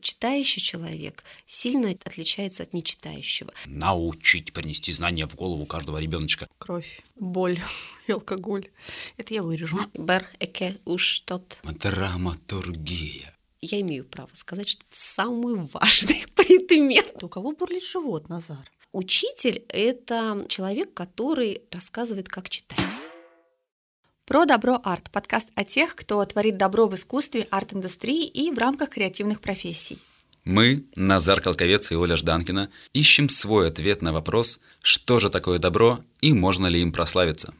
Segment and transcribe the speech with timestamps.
[0.00, 3.52] Читающий человек сильно отличается от нечитающего.
[3.66, 6.48] Научить принести знания в голову каждого ребеночка.
[6.58, 7.58] Кровь, боль
[8.06, 8.68] и алкоголь.
[9.16, 9.78] Это я вырежу.
[9.94, 11.58] Бер, эке, уж тот.
[11.62, 13.34] Драматургия.
[13.62, 17.22] Я имею право сказать, что это самый важный предмет.
[17.22, 18.70] У кого бурлит живот, Назар?
[18.92, 22.98] Учитель– это человек, который рассказывает, как читать.
[24.30, 28.90] Про добро арт– подкаст о тех, кто творит добро в искусстве, арт-индустрии и в рамках
[28.90, 29.98] креативных профессий.
[30.44, 35.98] Мы, Назар Колковец и Оля Жданкина, ищем свой ответ на вопрос, что же такое добро
[36.20, 37.52] и можно ли им прославиться.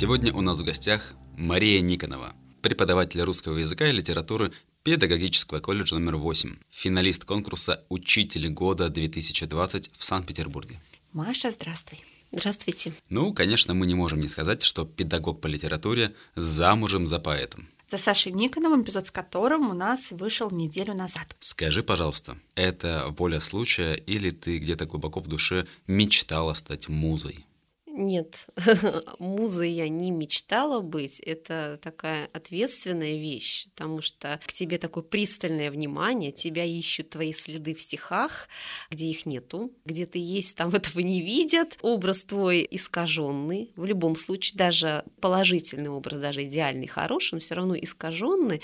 [0.00, 2.32] Сегодня у нас в гостях Мария Никонова,
[2.62, 4.50] преподаватель русского языка и литературы
[4.82, 10.80] Педагогического колледжа номер 8, финалист конкурса «Учитель года 2020» в Санкт-Петербурге.
[11.12, 12.02] Маша, здравствуй.
[12.32, 12.94] Здравствуйте.
[13.10, 17.68] Ну, конечно, мы не можем не сказать, что педагог по литературе замужем за поэтом.
[17.86, 21.36] За Сашей Никоновым, эпизод с которым у нас вышел неделю назад.
[21.40, 27.44] Скажи, пожалуйста, это воля случая или ты где-то глубоко в душе мечтала стать музой?
[27.92, 28.46] Нет,
[29.18, 31.18] музой я не мечтала быть.
[31.20, 37.74] Это такая ответственная вещь, потому что к тебе такое пристальное внимание, тебя ищут твои следы
[37.74, 38.48] в стихах,
[38.90, 41.78] где их нету, где ты есть, там этого не видят.
[41.82, 43.72] Образ твой искаженный.
[43.74, 48.62] В любом случае, даже положительный образ, даже идеальный, хороший, но все равно искаженный.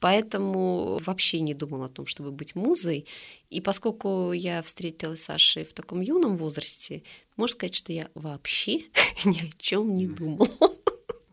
[0.00, 3.06] Поэтому вообще не думала о том, чтобы быть музой.
[3.50, 7.02] И поскольку я встретилась с Сашей в таком юном возрасте,
[7.36, 8.84] можно сказать, что я вообще
[9.24, 10.48] ни о чем не думала.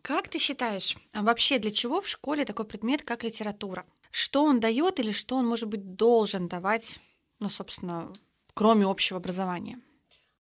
[0.02, 3.86] Как ты считаешь, а вообще для чего в школе такой предмет, как литература?
[4.11, 7.00] Что он дает или что он, может быть, должен давать,
[7.39, 8.11] ну, собственно,
[8.53, 9.80] кроме общего образования?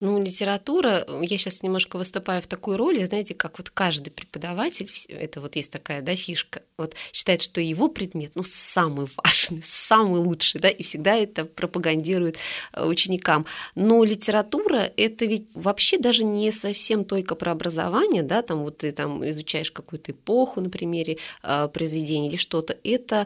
[0.02, 5.39] Ну, литература, я сейчас немножко выступаю в такой роли, знаете, как вот каждый преподаватель, это
[5.39, 10.59] вот есть такая, да, фишка, вот считает, что его предмет, ну, самый важный, самый лучший,
[10.59, 12.37] да, и всегда это пропагандирует
[12.73, 13.45] э, ученикам.
[13.76, 18.92] Но литература– это ведь вообще даже не совсем только про образование, да, там вот ты
[18.92, 23.26] там изучаешь какую-то эпоху на примере э, произведения или что-то, это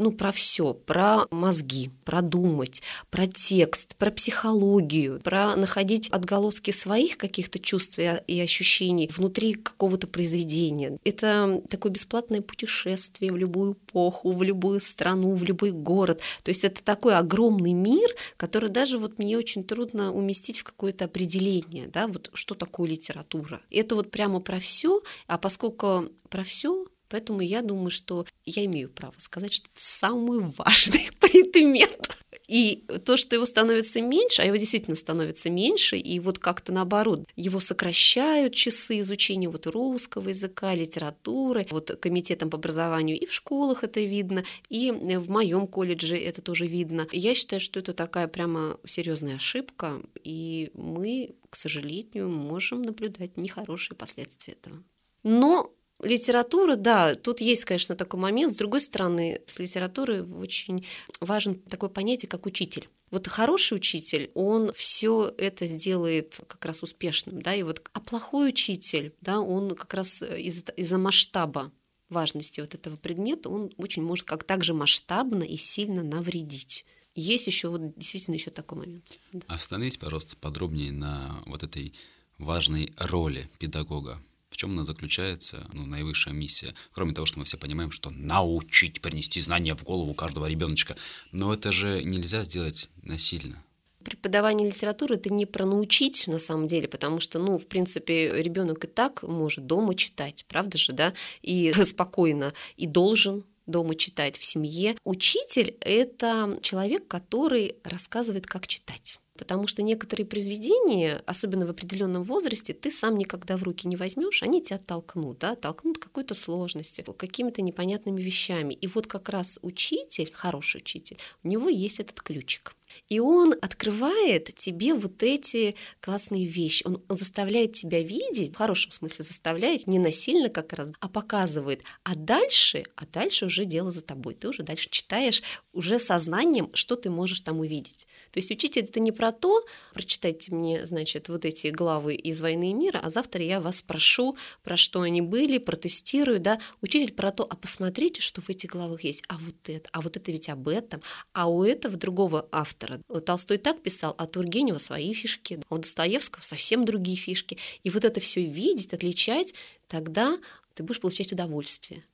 [0.00, 7.18] ну, про все, про мозги, про думать, про текст, про психологию, про находить отголоски своих
[7.18, 10.98] каких-то чувств и ощущений внутри какого-то произведения.
[11.04, 16.20] Это такое бесплатное путешествие в любую эпоху, в любую страну, в любой город.
[16.42, 18.08] То есть это такой огромный мир,
[18.38, 23.60] который даже вот мне очень трудно уместить в какое-то определение, да, вот что такое литература.
[23.70, 28.88] Это вот прямо про все, а поскольку про все, Поэтому я думаю, что я имею
[28.88, 32.24] право сказать, что это самый важный предмет.
[32.46, 37.20] И то, что его становится меньше, а его действительно становится меньше, и вот как-то наоборот,
[37.36, 43.84] его сокращают часы изучения вот русского языка, литературы, вот комитетом по образованию и в школах
[43.84, 47.06] это видно, и в моем колледже это тоже видно.
[47.12, 53.96] Я считаю, что это такая прямо серьезная ошибка, и мы, к сожалению, можем наблюдать нехорошие
[53.96, 54.82] последствия этого.
[55.22, 55.72] Но
[56.02, 58.52] Литература, да, тут есть, конечно, такой момент.
[58.52, 60.86] С другой стороны, с литературой очень
[61.20, 62.88] важен такое понятие, как учитель.
[63.10, 68.50] Вот хороший учитель, он все это сделает как раз успешным, да, и вот, а плохой
[68.50, 71.72] учитель, да, он как раз из- из-за масштаба
[72.08, 76.84] важности вот этого предмета, он очень может как также масштабно и сильно навредить.
[77.14, 79.18] Есть еще вот действительно еще такой момент.
[79.32, 79.40] Да.
[79.48, 81.92] Остановись, пожалуйста, подробнее на вот этой
[82.38, 84.20] важной роли педагога
[84.60, 86.74] чем она заключается, ну, наивысшая миссия.
[86.92, 90.96] Кроме того, что мы все понимаем, что научить принести знания в голову каждого ребеночка.
[91.32, 93.62] Но это же нельзя сделать насильно.
[94.04, 98.84] Преподавание литературы это не про научить на самом деле, потому что, ну, в принципе, ребенок
[98.84, 104.44] и так может дома читать, правда же, да, и спокойно, и должен дома читать в
[104.44, 104.94] семье.
[105.04, 112.74] Учитель– это человек, который рассказывает, как читать потому что некоторые произведения, особенно в определенном возрасте,
[112.74, 117.62] ты сам никогда в руки не возьмешь, они тебя толкнут, да, толкнут какой-то сложности, какими-то
[117.62, 118.74] непонятными вещами.
[118.74, 122.76] И вот как раз учитель, хороший учитель, у него есть этот ключик.
[123.08, 126.84] И он открывает тебе вот эти классные вещи.
[126.86, 131.82] Он заставляет тебя видеть, в хорошем смысле заставляет, не насильно как раз, а показывает.
[132.02, 134.34] А дальше, а дальше уже дело за тобой.
[134.34, 135.42] Ты уже дальше читаешь
[135.72, 138.06] уже сознанием, что ты можешь там увидеть.
[138.32, 142.70] То есть учитель это не про то, прочитайте мне, значит, вот эти главы из «Войны
[142.70, 146.60] и мира», а завтра я вас спрошу, про что они были, протестирую, да.
[146.80, 150.16] Учитель про то, а посмотрите, что в этих главах есть, а вот это, а вот
[150.16, 153.00] это ведь об этом, а у этого другого автора.
[153.24, 157.58] Толстой так писал, а Тургенева свои фишки, а у Достоевского совсем другие фишки.
[157.82, 159.54] И вот это все видеть, отличать,
[159.88, 160.38] тогда
[160.74, 162.04] ты будешь получать удовольствие.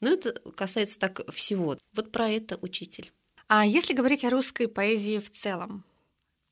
[0.00, 1.78] Но это касается так всего.
[1.92, 3.12] Вот про это учитель.
[3.52, 5.84] А если говорить о русской поэзии в целом,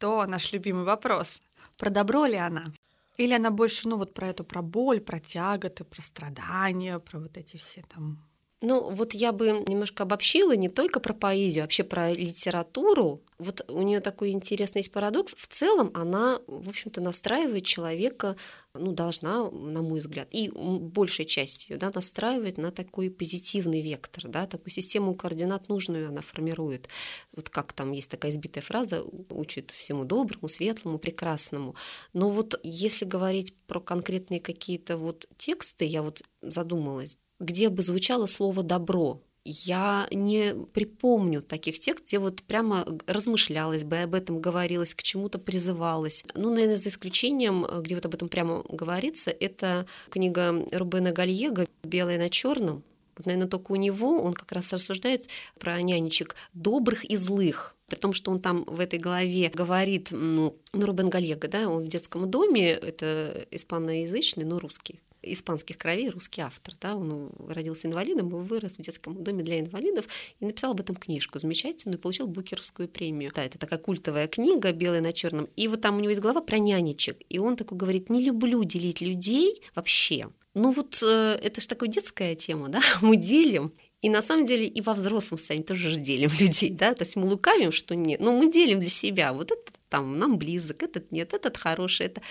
[0.01, 1.41] то наш любимый вопрос–
[1.77, 2.73] про добро ли она?
[3.17, 7.37] Или она больше, ну вот про эту, про боль, про тяготы, про страдания, про вот
[7.37, 8.29] эти все там
[8.61, 13.23] ну, вот я бы немножко обобщила не только про поэзию, а вообще про литературу.
[13.39, 15.35] Вот у нее такой интересный есть парадокс.
[15.37, 18.37] В целом она, в общем-то, настраивает человека,
[18.75, 24.27] ну, должна, на мой взгляд, и большая часть ее, да, настраивает на такой позитивный вектор,
[24.27, 26.89] да, такую систему координат нужную она формирует.
[27.37, 31.77] Вот как там есть такая избитая фраза, учит всему доброму, светлому, прекрасному.
[32.13, 38.27] Но вот если говорить про конкретные какие-то вот тексты, я вот задумалась, где бы звучало
[38.27, 44.95] слово «добро», я не припомню таких текстов, где вот прямо размышлялось бы, об этом говорилось,
[44.95, 46.25] к чему-то призывалось.
[46.35, 52.19] Ну, наверное, за исключением, где вот об этом прямо говорится, это книга Рубена Гальего «Белое
[52.19, 52.85] на черном».
[53.17, 57.97] Вот, наверное, только у него он как раз рассуждает про нянечек добрых и злых, при
[57.97, 62.31] том, что он там в этой главе говорит, ну, Рубен Гальего, да, он в детском
[62.31, 66.75] доме, это испаноязычный, но русский испанских кровей русский автор.
[66.81, 66.97] Да?
[66.97, 70.07] Он родился инвалидом и вырос в детском доме для инвалидов
[70.41, 73.33] и написал об этом книжку замечательную и получил Букеровскую премию.
[73.35, 75.49] Да, это такая культовая книга «Белая на черном».
[75.57, 77.19] И вот там у него есть глава про нянечек.
[77.29, 80.29] И он такой говорит, не люблю делить людей вообще.
[80.55, 84.67] Ну вот э, это же такая детская тема, да, мы делим, и на самом деле
[84.67, 88.21] и во взрослом состоянии тоже же делим людей, да, то есть мы лукавим, что нет,
[88.21, 92.23] но мы делим для себя, вот это там нам близок, этот нет, этот хороший, это.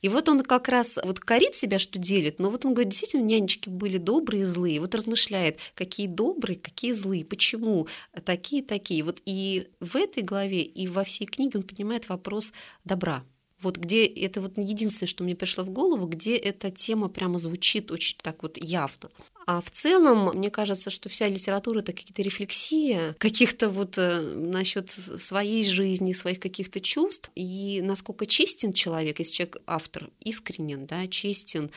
[0.00, 3.22] И вот он как раз вот корит себя, что делит, но вот он говорит, действительно,
[3.22, 7.86] нянечки были добрые и злые, вот размышляет, какие добрые, какие злые, почему
[8.24, 9.02] такие, такие.
[9.02, 12.52] Вот и в этой главе, и во всей книге он поднимает вопрос
[12.84, 13.24] добра,
[13.62, 17.90] вот где это вот единственное, что мне пришло в голову, где эта тема прямо звучит
[17.90, 19.10] очень так вот явно.
[19.46, 24.90] А в целом, мне кажется, что вся литература это какие-то рефлексии каких-то вот э, насчет
[24.90, 27.30] своей жизни, своих каких-то чувств.
[27.34, 31.70] И насколько честен человек, если человек автор искренен, да, честен,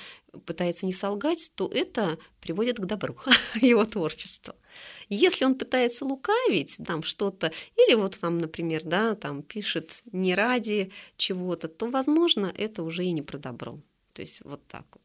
[0.45, 3.17] пытается не солгать, то это приводит к добру
[3.61, 4.55] его творчества.
[5.09, 10.91] Если он пытается лукавить там что-то, или вот там, например, да, там пишет не ради
[11.17, 13.79] чего-то, то, возможно, это уже и не про добро.
[14.13, 15.01] То есть вот так вот.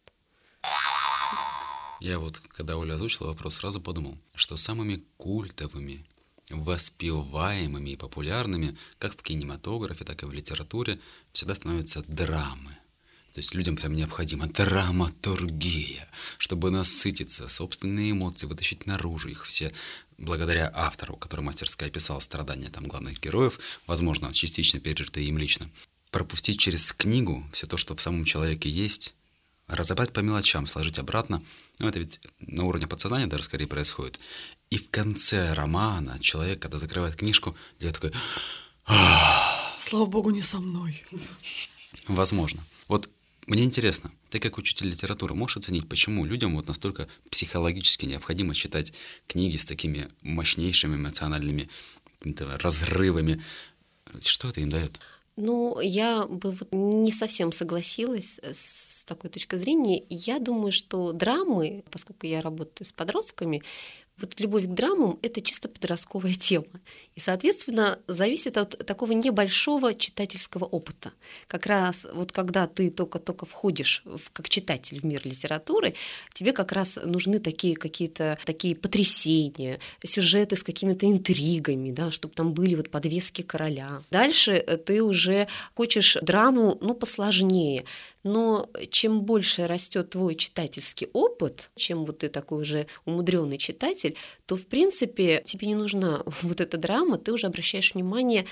[2.01, 6.07] Я вот, когда Оля озвучила вопрос, сразу подумал, что самыми культовыми,
[6.49, 10.99] воспеваемыми и популярными, как в кинематографе, так и в литературе,
[11.33, 12.80] всегда становятся драмы.
[13.33, 19.73] То есть людям прям необходима драматургия, чтобы насытиться, собственные эмоции, вытащить наружу их все
[20.19, 25.71] благодаря автору, который мастерски описал страдания там главных героев, возможно, частично пережитые им лично.
[26.11, 29.15] Пропустить через книгу все то, что в самом человеке есть,
[29.69, 31.43] разобрать по мелочам, сложить обратно.
[31.79, 34.19] Ну, это ведь на уровне подсознания даже скорее происходит.
[34.71, 38.13] И в конце романа человек, когда закрывает книжку, делает такой...
[39.79, 41.05] Слава богу, не со мной.
[42.07, 42.63] Возможно.
[42.89, 43.09] Вот
[43.47, 48.93] мне интересно, ты как учитель литературы можешь оценить, почему людям вот настолько психологически необходимо читать
[49.27, 51.69] книги с такими мощнейшими эмоциональными
[52.23, 53.43] разрывами?
[54.21, 55.01] Что это им дает?
[55.37, 60.05] Ну, я бы вот не совсем согласилась с такой точки зрения.
[60.11, 63.63] Я думаю, что драмы, поскольку я работаю с подростками,
[64.21, 66.67] вот любовь к драмам– это чисто подростковая тема.
[67.15, 71.13] И, соответственно, зависит от такого небольшого читательского опыта.
[71.47, 75.95] Как раз вот когда ты только-только входишь в, как читатель в мир литературы,
[76.33, 82.53] тебе как раз нужны такие какие-то такие потрясения, сюжеты с какими-то интригами, да, чтобы там
[82.53, 84.03] были вот подвески короля.
[84.11, 87.85] Дальше ты уже хочешь драму, ну, посложнее.
[88.23, 94.57] Но чем больше растет твой читательский опыт, чем вот ты такой уже умудренный читатель, то
[94.57, 98.47] в принципе тебе не нужна вот эта драма, ты уже обращаешь внимание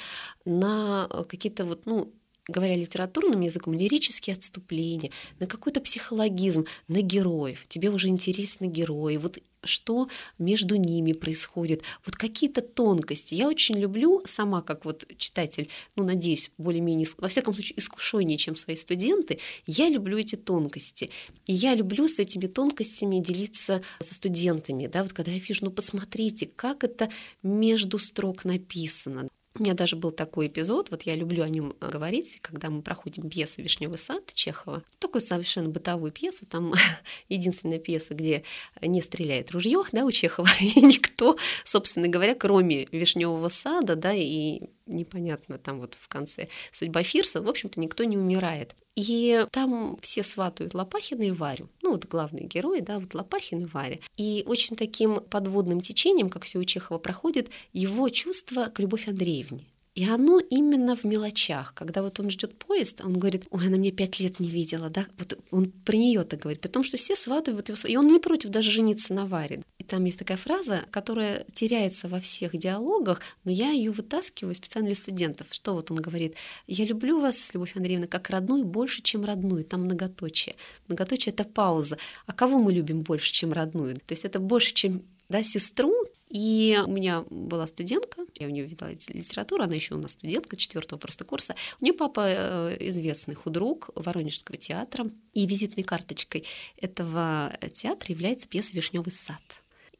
[0.45, 2.13] на какие-то вот, ну,
[2.49, 7.67] говоря литературным языком, лирические отступления, на какой-то психологизм, на героев.
[7.69, 9.19] Тебе уже интересны герои.
[9.19, 13.35] Вот что между ними происходит, вот какие-то тонкости.
[13.35, 18.57] Я очень люблю сама, как вот читатель, ну, надеюсь, более-менее, во всяком случае, искушеннее, чем
[18.57, 21.11] свои студенты, я люблю эти тонкости.
[21.47, 25.71] И я люблю с этими тонкостями делиться со студентами, да, вот когда я вижу, ну,
[25.71, 27.11] посмотрите, как это
[27.43, 29.29] между строк написано.
[29.59, 33.29] У меня даже был такой эпизод, вот я люблю о нем говорить, когда мы проходим
[33.29, 34.85] пьесу «Вишневый сад» Чехова.
[35.01, 36.75] Такую совершенно бытовую пьесу, там
[37.29, 38.45] единственная пьеса, где
[38.81, 44.61] не стреляет ружье, да, у Чехова, и никто, собственно говоря, кроме «Вишневого сада», да, и
[44.89, 48.75] непонятно там вот в конце судьба Фирса, в общем-то, никто не умирает.
[48.97, 51.69] И там все сватают Лопахина и Варю.
[51.83, 53.99] Ну, вот главные герои, да, вот Лопахин и Варя.
[54.17, 59.67] И очень таким подводным течением, как все у Чехова проходит, его чувство к Любовь Андреевне.
[59.95, 61.75] И оно именно в мелочах.
[61.75, 65.07] Когда вот он ждет поезд, он говорит, ой, она меня пять лет не видела, да,
[65.19, 68.71] вот он про нее-то говорит, потому что все сватывают его, и он не против даже
[68.71, 69.63] жениться на Варе.
[69.79, 74.89] И там есть такая фраза, которая теряется во всех диалогах, но я ее вытаскиваю специально
[74.89, 75.49] для студентов.
[75.51, 76.35] Что вот он говорит,
[76.67, 80.55] я люблю вас, Любовь Андреевна, как родную больше, чем родную, там многоточие.
[80.87, 81.99] Многоточие— это пауза.
[82.27, 83.97] А кого мы любим больше, чем родную?
[83.97, 85.95] То есть это больше, чем да, сестру.
[86.29, 90.57] И у меня была студентка, я у нее видела литературу, она еще у нас студентка
[90.57, 91.55] четвертого просто курса.
[91.81, 96.45] У нее папа э, известный худрук Воронежского театра, и визитной карточкой
[96.77, 99.41] этого театра является пьеса «Вишневый сад».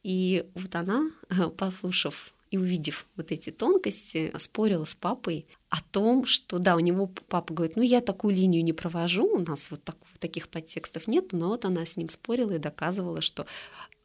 [0.03, 1.11] И вот она,
[1.57, 7.11] послушав и увидев вот эти тонкости, спорила с папой о том, что да, у него
[7.29, 11.33] папа говорит, ну я такую линию не провожу, у нас вот так, таких подтекстов нет,
[11.33, 13.47] но вот она с ним спорила и доказывала, что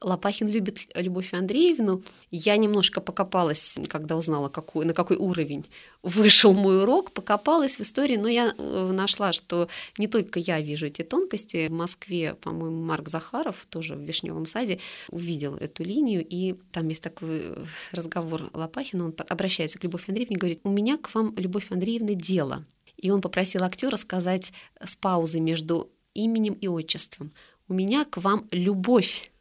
[0.03, 2.03] Лопахин любит Любовь Андреевну.
[2.29, 5.65] Я немножко покопалась, когда узнала, какой, на какой уровень
[6.03, 10.87] вышел мой урок, покопалась в истории, но я э, нашла, что не только я вижу
[10.87, 11.67] эти тонкости.
[11.67, 14.79] В Москве, по-моему, Марк Захаров, тоже в Вишневом саде,
[15.09, 17.55] увидел эту линию, и там есть такой
[17.93, 22.13] разговор Лопахина, он обращается к Любовь Андреевне и говорит, у меня к вам, Любовь Андреевна,
[22.13, 22.65] дело.
[22.97, 27.33] И он попросил актера сказать с паузой между именем и отчеством.
[27.67, 29.31] У меня к вам любовь.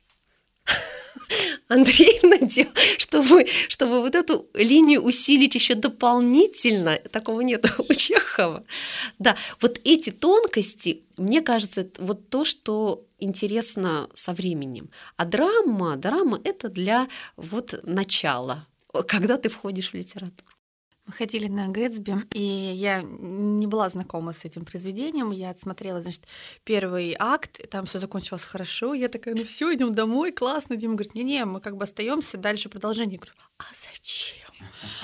[1.68, 6.96] Андрей надел, чтобы, чтобы вот эту линию усилить еще дополнительно.
[6.96, 8.64] Такого нет у Чехова.
[9.18, 14.90] Да, вот эти тонкости, мне кажется, вот то, что интересно со временем.
[15.16, 18.66] А драма, драма— это для вот начала,
[19.06, 20.51] когда ты входишь в литературу.
[21.16, 25.30] Ходили на Гэтсби, и я не была знакома с этим произведением.
[25.30, 26.26] Я отсмотрела, значит,
[26.64, 28.94] первый акт, там все закончилось хорошо.
[28.94, 30.76] Я такая, ну все, идем домой, классно.
[30.76, 33.14] Дима говорит, не-не, мы как бы остаемся дальше продолжение.
[33.14, 34.32] Я говорю, а зачем?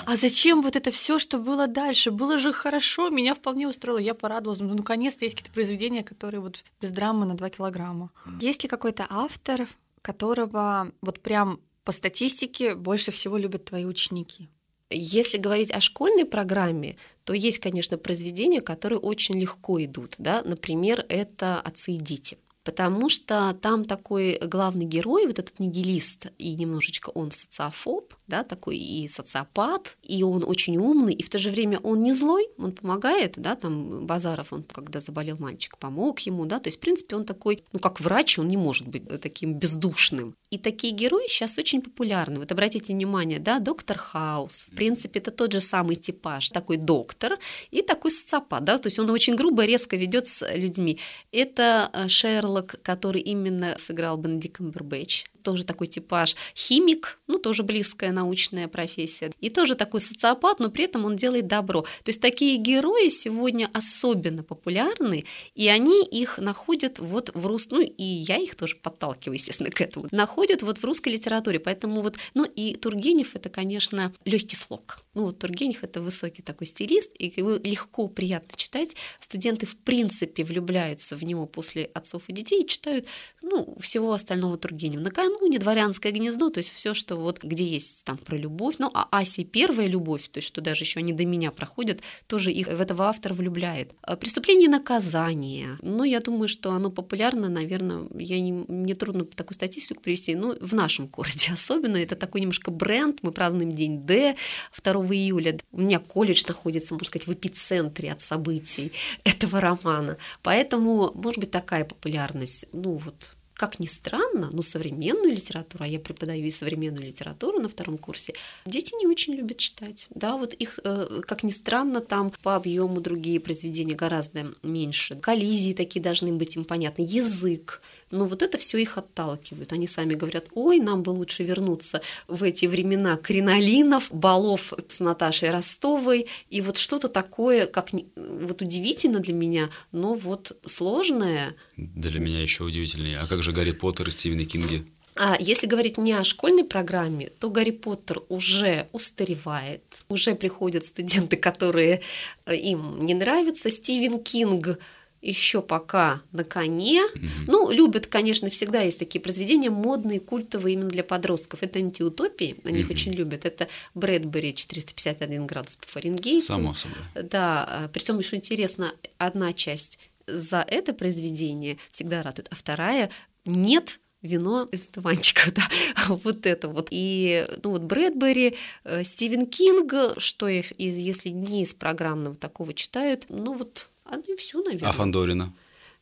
[0.07, 2.11] А зачем вот это все, что было дальше?
[2.11, 4.61] Было же хорошо, меня вполне устроило, я порадовалась.
[4.61, 8.11] Ну, наконец-то есть какие-то произведения, которые вот без драмы на 2 килограмма.
[8.41, 9.69] Есть ли какой-то автор,
[10.03, 14.49] которого вот прям по статистике больше всего любят твои ученики?
[14.91, 20.15] Если говорить о школьной программе, то есть, конечно, произведения, которые очень легко идут.
[20.19, 20.43] Да?
[20.43, 26.55] Например, это «Отцы и дети» потому что там такой главный герой, вот этот нигилист, и
[26.55, 31.49] немножечко он социофоб, да, такой и социопат, и он очень умный, и в то же
[31.49, 36.45] время он не злой, он помогает, да, там Базаров, он когда заболел мальчик, помог ему,
[36.45, 39.55] да, то есть, в принципе, он такой, ну, как врач, он не может быть таким
[39.55, 40.35] бездушным.
[40.51, 42.39] И такие герои сейчас очень популярны.
[42.39, 47.39] Вот обратите внимание, да, доктор Хаус, в принципе, это тот же самый типаж, такой доктор
[47.71, 50.99] и такой социопат, да, то есть он очень грубо, резко ведет с людьми.
[51.33, 56.37] Это э, Шерлок который именно сыграл Бенедикт Камбербэтч, тоже такой типаж.
[56.55, 59.33] Химик, ну, тоже близкая научная профессия.
[59.41, 61.81] И тоже такой социопат, но при этом он делает добро.
[61.81, 65.25] То есть такие герои сегодня особенно популярны,
[65.55, 67.69] и они их находят вот в рус...
[67.71, 70.09] Ну, и я их тоже подталкиваю, естественно, к этому.
[70.11, 71.59] Находят вот в русской литературе.
[71.59, 72.17] Поэтому вот...
[72.35, 75.01] Ну, и Тургенев— это, конечно, легкий слог.
[75.15, 78.97] Ну, вот Тургенев— это высокий такой стилист, и его легко, приятно читать.
[79.19, 83.07] Студенты, в принципе, влюбляются в него после отцов и детей и читают,
[83.41, 85.01] ну, всего остального Тургенева.
[85.01, 88.77] Наконец, ну, не дворянское гнездо, то есть все, что вот где есть там про любовь.
[88.79, 92.53] Ну, а Аси первая любовь, то есть что даже еще они до меня проходят, тоже
[92.53, 93.93] их в этого автора влюбляет.
[94.03, 95.79] А преступление и наказание.
[95.83, 100.57] Ну, я думаю, что оно популярно, наверное, я не, мне трудно такую статистику привести, но
[100.61, 101.97] в нашем городе особенно.
[101.97, 103.19] Это такой немножко бренд.
[103.23, 104.37] Мы празднуем День Д
[104.83, 105.59] 2 июля.
[105.73, 108.93] У меня колледж находится, можно сказать, в эпицентре от событий
[109.25, 110.17] этого романа.
[110.43, 112.67] Поэтому, может быть, такая популярность.
[112.73, 117.69] Ну, вот как ни странно, ну, современную литературу, а я преподаю и современную литературу на
[117.69, 118.33] втором курсе,
[118.65, 120.07] дети не очень любят читать.
[120.11, 125.17] Да, вот их, э, как ни странно, там по объему другие произведения гораздо меньше.
[125.17, 127.83] Коллизии такие должны быть им понятны, язык.
[128.11, 129.73] Но вот это все их отталкивает.
[129.73, 135.51] Они сами говорят, ой, нам бы лучше вернуться в эти времена кринолинов, балов с Наташей
[135.51, 136.27] Ростовой.
[136.51, 141.55] И вот что-то такое, как вот удивительно для меня, но вот сложное.
[141.77, 143.19] Для меня еще удивительнее.
[143.19, 144.87] А как же Гарри Поттер и Стивен Кинги?
[145.21, 151.37] А если говорить не о школьной программе, то Гарри Поттер уже устаревает, уже приходят студенты,
[151.37, 152.03] которые
[152.47, 153.69] э, им не нравятся.
[153.69, 154.79] Стивен Кинг
[155.21, 157.03] еще пока на коне.
[157.05, 157.27] Угу.
[157.47, 161.63] Ну, любят, конечно, всегда есть такие произведения модные, культовые именно для подростков.
[161.63, 162.85] Это антиутопии, они угу.
[162.85, 163.45] их очень любят.
[163.45, 166.47] Это Брэдбери 451 градус по Фаренгейту.
[166.47, 166.99] Само собой.
[167.15, 173.11] Да, а, причем еще интересно, одна часть за это произведение всегда радует, а вторая
[173.45, 175.69] нет вино из туванчика, да,
[176.09, 176.89] вот это вот.
[176.91, 182.75] И, ну вот Брэдбери, э, Стивен Кинг, что их из, если не из программного такого
[182.75, 184.91] читают, ну вот а ну и все, наверное.
[184.91, 185.53] А Фандорина?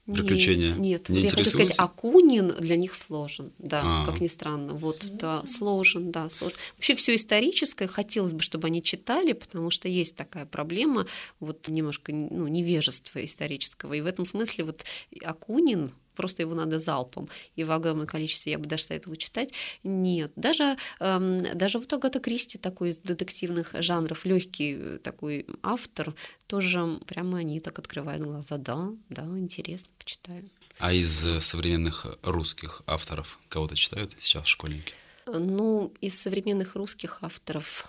[0.06, 0.68] Приключения?
[0.70, 1.10] Нет, нет.
[1.10, 4.06] Не я хочу сказать, Акунин для них сложен, да, А-а-а.
[4.06, 4.72] как ни странно.
[4.74, 6.56] Вот, да, сложен, да, сложен.
[6.76, 11.06] Вообще все историческое хотелось бы, чтобы они читали, потому что есть такая проблема,
[11.40, 13.94] вот немножко ну, невежества исторического.
[13.94, 14.84] И в этом смысле вот
[15.24, 19.52] Акунин, просто его надо залпом, и в огромном количестве я бы даже советовала читать.
[19.84, 26.14] Нет, даже, эм, даже вот Агата Кристи такой из детективных жанров, легкий э, такой автор,
[26.46, 28.56] тоже прямо они так открывают глаза.
[28.56, 30.48] Да, да, интересно, почитаю.
[30.78, 34.92] А из э, современных русских авторов кого-то читают сейчас школьники?
[35.26, 37.88] Ну, из современных русских авторов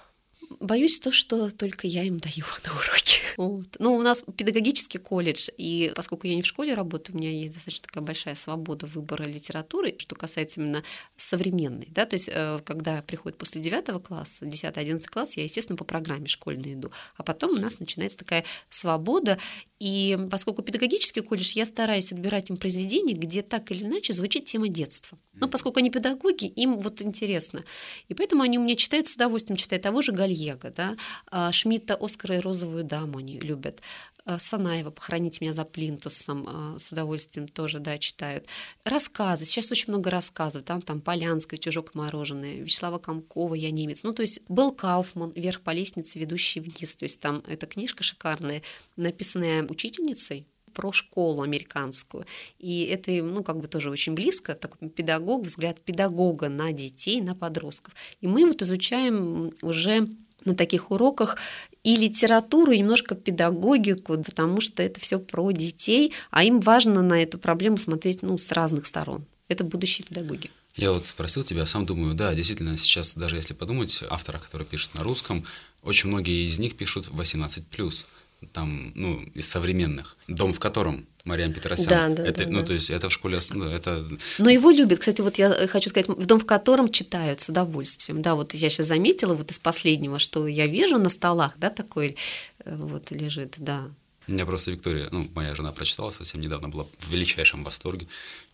[0.60, 3.20] Боюсь то, что только я им даю на уроки.
[3.38, 3.76] Вот.
[3.80, 7.54] Ну, у нас педагогический колледж, и поскольку я не в школе работаю, у меня есть
[7.54, 10.84] достаточно такая большая свобода выбора литературы, что касается именно
[11.16, 11.88] современной.
[11.92, 12.06] Да?
[12.06, 16.74] То есть, э, когда приходит после 9 класса, 10-11 класс, я, естественно, по программе школьной
[16.74, 16.92] иду.
[17.16, 19.38] А потом у нас начинается такая свобода,
[19.80, 24.70] и поскольку педагогический колледж, я стараюсь отбирать им произведения, где так или иначе звучит тема
[24.70, 25.20] детства.
[25.34, 27.64] Но поскольку они педагоги, им вот интересно.
[28.08, 30.98] И поэтому они у меня читают с удовольствием, читают того же Гальего, да,
[31.30, 33.82] а, Шмидта «Оскара и розовую даму» они любят.
[34.28, 38.46] А, Санаева «Похороните меня за плинтусом» а, с удовольствием тоже, да, читают.
[38.84, 44.04] Рассказы, сейчас очень много рассказов, там, там Полянская, «Чужок мороженое», Вячеслава Комкова «Я немец».
[44.04, 46.98] Ну, то есть был Кауфман «Вверх по лестнице, ведущий вниз».
[46.98, 48.64] То есть там эта книжка шикарная,
[48.98, 52.26] написанная учительницей, про школу американскую.
[52.60, 57.34] И это, ну, как бы тоже очень близко, такой педагог, взгляд педагога на детей, на
[57.34, 57.96] подростков.
[58.20, 60.10] И мы вот изучаем уже
[60.48, 61.38] на таких уроках
[61.84, 67.22] и литературу, и немножко педагогику, потому что это все про детей, а им важно на
[67.22, 69.26] эту проблему смотреть ну, с разных сторон.
[69.48, 70.50] Это будущие педагоги.
[70.76, 74.94] Я вот спросил тебя, сам думаю, да, действительно, сейчас даже если подумать, автора, который пишет
[74.96, 75.44] на русском,
[75.82, 78.06] очень многие из них пишут 18+
[78.54, 80.18] там, ну, из современных.
[80.28, 82.16] Дом, в котором Мариам Петросян.
[82.16, 82.68] Да, да, это, да, ну, да.
[82.68, 84.08] то есть это в школе, да, это...
[84.40, 88.22] Но его любят, кстати, вот я хочу сказать, в дом, в котором читают с удовольствием.
[88.22, 92.16] Да, вот я сейчас заметила вот из последнего, что я вижу на столах, да, такой
[92.64, 93.90] э, вот лежит, да.
[94.28, 98.08] У меня просто Виктория, ну, моя жена прочитала совсем недавно, была в величайшем восторге.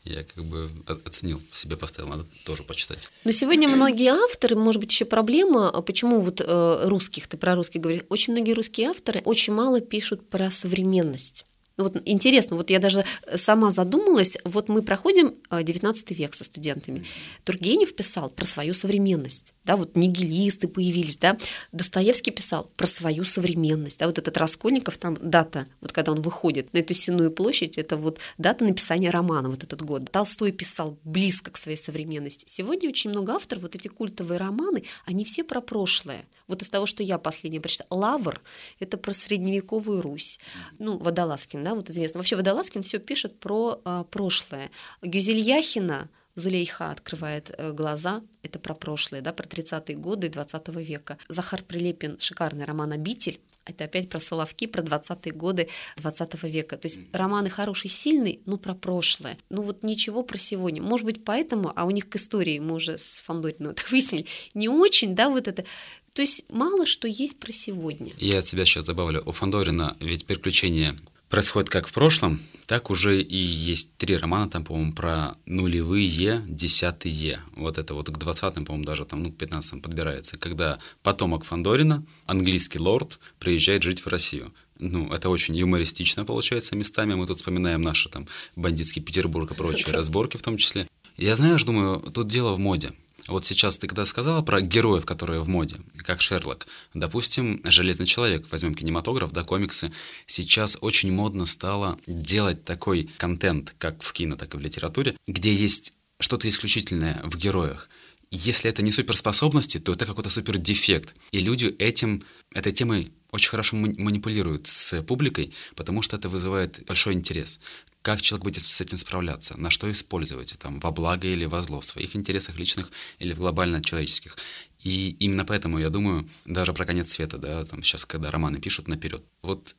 [0.03, 0.69] Я как бы
[1.05, 3.09] оценил, себе поставил, надо тоже почитать.
[3.23, 7.55] Но сегодня многие авторы, может быть, еще проблема, а почему вот э, русских, ты про
[7.55, 11.45] русских говоришь, очень многие русские авторы очень мало пишут про современность.
[11.77, 13.03] Вот интересно, вот я даже
[13.35, 17.05] сама задумалась, вот мы проходим XIX э, век со студентами.
[17.43, 21.37] Тургенев писал про свою современность, да, вот нигилисты появились, да,
[21.71, 26.73] Достоевский писал про свою современность, да, вот этот Раскольников, там дата, вот когда он выходит
[26.73, 30.11] на эту Сенную площадь, это вот дата написания романа вот этот год.
[30.11, 32.45] Толстой писал близко к своей современности.
[32.47, 36.25] Сегодня очень много авторов, вот эти культовые романы, они все про прошлое.
[36.47, 38.41] Вот из того, что я последнее прочитала, «Лавр»—
[38.79, 40.39] это про средневековую Русь,
[40.77, 42.19] ну, Водолазкин, да, вот известно.
[42.19, 44.69] Вообще Водолазкин все пишет про а, прошлое.
[45.01, 51.17] Гюзельяхина Зулейха открывает э, глаза, это про прошлое, да, про 30-е годы 20 века.
[51.29, 56.77] Захар Прилепин, шикарный роман «Обитель», это опять про Соловки, про 20-е годы 20 века.
[56.77, 59.37] То есть романы хороший, сильный, но про прошлое.
[59.49, 60.81] Ну вот ничего про сегодня.
[60.81, 64.67] Может быть, поэтому, а у них к истории, мы уже с Фандорином это выяснили, не
[64.67, 65.65] очень, да, вот это
[66.13, 68.13] то есть мало что есть про сегодня.
[68.17, 69.23] Я от себя сейчас добавлю.
[69.25, 70.95] У Фандорина ведь приключения
[71.33, 77.41] происходит как в прошлом, так уже и есть три романа там, по-моему, про нулевые, десятые.
[77.55, 82.05] Вот это вот к двадцатым, по-моему, даже там, ну, к пятнадцатым подбирается, когда потомок Фандорина,
[82.27, 84.53] английский лорд, приезжает жить в Россию.
[84.77, 87.15] Ну, это очень юмористично получается местами.
[87.15, 90.87] Мы тут вспоминаем наши там бандитский Петербург и прочие разборки в том числе.
[91.17, 92.91] Я, знаешь, думаю, тут дело в моде.
[93.27, 98.47] Вот сейчас ты когда сказала про героев, которые в моде, как Шерлок, допустим, Железный человек,
[98.51, 99.91] возьмем кинематограф, да, комиксы,
[100.25, 105.53] сейчас очень модно стало делать такой контент, как в кино, так и в литературе, где
[105.53, 107.89] есть что-то исключительное в героях.
[108.31, 111.15] Если это не суперспособности, то это какой-то супердефект.
[111.31, 117.13] И люди этим, этой темой очень хорошо манипулируют с публикой, потому что это вызывает большой
[117.13, 117.59] интерес
[118.03, 121.79] как человек будет с этим справляться, на что использовать, там, во благо или во зло,
[121.79, 124.37] в своих интересах личных или в глобально-человеческих.
[124.83, 128.89] И именно поэтому, я думаю, даже про конец света, да, там сейчас, когда романы пишут
[128.89, 129.75] наперед, вот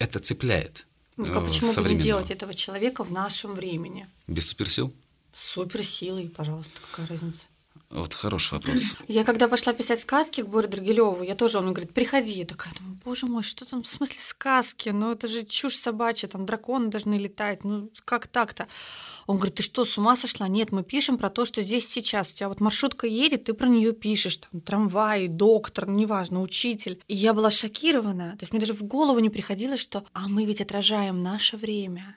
[0.00, 0.88] это цепляет.
[1.16, 4.08] Ну, а почему бы не делать этого человека в нашем времени?
[4.26, 4.92] Без суперсил?
[5.32, 7.44] Суперсилой, пожалуйста, какая разница?
[7.90, 8.96] Вот хороший вопрос.
[9.08, 12.40] Я когда пошла писать сказки к Боре Драгилеву, я тоже, он мне говорит, приходи.
[12.40, 14.90] Я такая думаю, боже мой, что там, в смысле сказки?
[14.90, 18.68] Ну это же чушь собачья, там драконы должны летать, ну как так-то?
[19.26, 20.48] Он говорит, ты что, с ума сошла?
[20.48, 22.30] Нет, мы пишем про то, что здесь сейчас.
[22.30, 27.02] У тебя вот маршрутка едет, ты про нее пишешь, там трамвай, доктор, ну, неважно, учитель.
[27.08, 28.32] И я была шокирована.
[28.32, 32.16] То есть мне даже в голову не приходило, что а мы ведь отражаем наше время.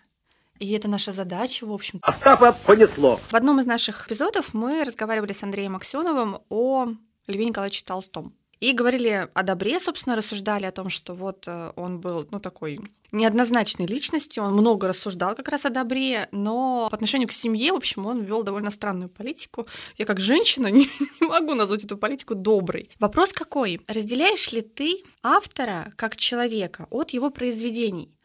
[0.62, 1.98] И это наша задача, в общем.
[2.04, 3.20] Остапа понесло.
[3.32, 6.90] В одном из наших эпизодов мы разговаривали с Андреем Аксеновым о
[7.26, 8.36] Льве Николаевиче Толстом.
[8.60, 12.80] И говорили о добре, собственно, рассуждали о том, что вот э, он был, ну, такой
[13.12, 17.78] неоднозначной личностью, он много рассуждал как раз о добре, но по отношению к семье, в
[17.78, 19.66] общем, он вел довольно странную политику.
[19.98, 20.86] Я как женщина не,
[21.22, 22.88] не могу назвать эту политику доброй.
[23.00, 23.82] Вопрос какой?
[23.88, 28.16] Разделяешь ли ты автора как человека от его произведений?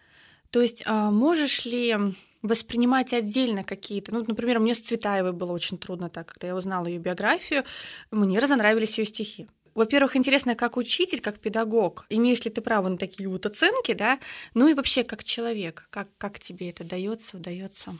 [0.51, 2.14] То есть а, можешь ли
[2.47, 4.13] воспринимать отдельно какие-то.
[4.13, 7.65] Ну, например, мне с Цветаевой было очень трудно так, когда я узнала ее биографию,
[8.11, 9.49] мне разонравились ее стихи.
[9.75, 14.19] Во-первых, интересно, как учитель, как педагог, имеешь ли ты право на такие вот оценки, да?
[14.55, 17.95] Ну и вообще, как человек, как, как тебе это дается, удается?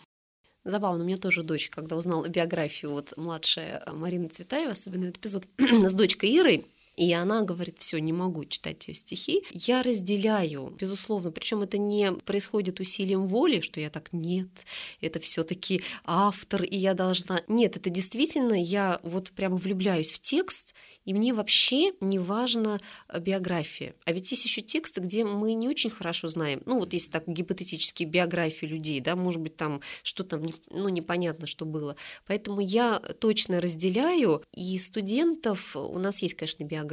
[0.65, 5.47] Забавно, у меня тоже дочь, когда узнала биографию, вот младшая Марина Цветаева, особенно этот эпизод
[5.59, 9.45] с дочкой Ирой, и она говорит, все, не могу читать ее стихи.
[9.53, 14.49] Я разделяю, безусловно, причем это не происходит усилием воли, что я так нет,
[15.01, 17.43] это все-таки автор, и я должна.
[17.49, 20.75] Нет, это действительно я вот прямо влюбляюсь в текст,
[21.07, 23.95] и мне вообще не важна э, биография.
[24.05, 26.63] А ведь есть еще тексты, где мы не очень хорошо знаем.
[26.67, 31.65] Ну, вот есть так гипотетически биографии людей, да, может быть, там что-то, ну, непонятно, что
[31.65, 31.97] было.
[32.27, 36.86] Поэтому я точно разделяю, и студентов, у нас есть, конечно, биография,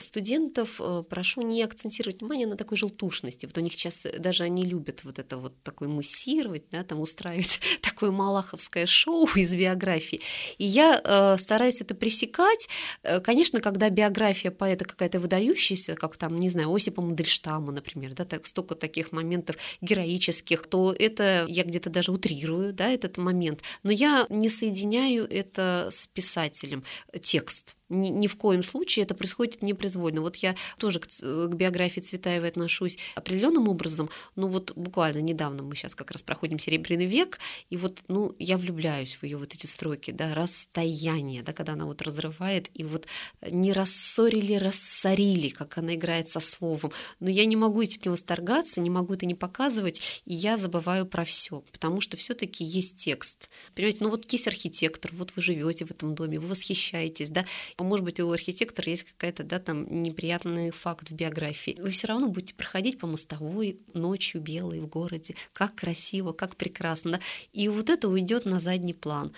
[0.00, 3.46] студентов э, прошу не акцентировать внимание на такой желтушности.
[3.46, 7.60] Вот у них сейчас даже они любят вот это вот такое муссировать, да, там устраивать
[7.82, 10.20] такое малаховское шоу из биографии.
[10.58, 12.68] И я э, стараюсь это пресекать,
[13.02, 18.24] э, Конечно, когда биография поэта какая-то выдающаяся, как там, не знаю, Осипа Мандельштама, например, да,
[18.24, 23.62] так, столько таких моментов героических, то это я где-то даже утрирую, да, этот момент.
[23.82, 26.84] Но я не соединяю это с писателем,
[27.22, 30.20] текст ни, ни в коем случае это происходит непроизвольно.
[30.20, 35.76] Вот я тоже к, к биографии Цветаевой отношусь определенным образом, ну вот буквально недавно мы
[35.76, 37.38] сейчас как раз проходим Серебряный век,
[37.70, 41.86] и вот, ну, я влюбляюсь в ее вот эти строки, да, расстояние, да, когда она
[41.86, 43.06] вот разрывает, и вот
[43.50, 48.80] не рассорили, рассорили, как она играет со словом, но я не могу этим не восторгаться,
[48.80, 53.48] не могу это не показывать, и я забываю про все, потому что все-таки есть текст.
[53.74, 57.44] Понимаете, ну вот есть архитектор, вот вы живете в этом доме, вы восхищаетесь, да,
[57.82, 61.76] может быть, у архитектора есть какая-то, да, там, неприятный факт в биографии.
[61.80, 65.34] Вы все равно будете проходить по мостовой ночью белой в городе.
[65.52, 67.12] Как красиво, как прекрасно.
[67.12, 67.20] Да?
[67.52, 69.32] И вот это уйдет на задний план.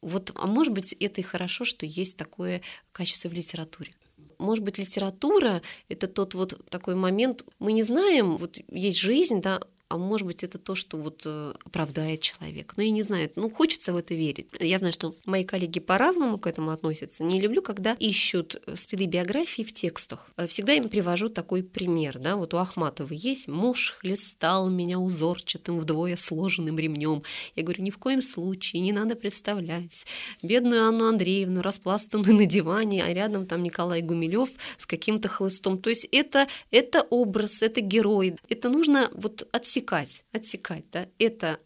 [0.00, 3.92] Вот, а может быть, это и хорошо, что есть такое качество в литературе
[4.38, 9.60] может быть, литература— это тот вот такой момент, мы не знаем, вот есть жизнь, да,
[9.90, 12.74] а может быть, это то, что вот э, оправдает человека.
[12.76, 14.46] Но я не знаю, ну, хочется в это верить.
[14.60, 17.24] Я знаю, что мои коллеги по-разному к этому относятся.
[17.24, 20.30] Не люблю, когда ищут следы биографии в текстах.
[20.36, 25.78] Э, всегда им привожу такой пример, да, вот у Ахматовой есть «Муж хлестал меня узорчатым
[25.78, 27.22] вдвое сложенным ремнем».
[27.56, 30.04] Я говорю, ни в коем случае не надо представлять
[30.42, 35.78] бедную Анну Андреевну, распластанную на диване, а рядом там Николай Гумилев с каким-то хлыстом.
[35.78, 38.36] То есть это, это образ, это герой.
[38.50, 41.58] Это нужно вот отсекать отсекать, отсекать, да, это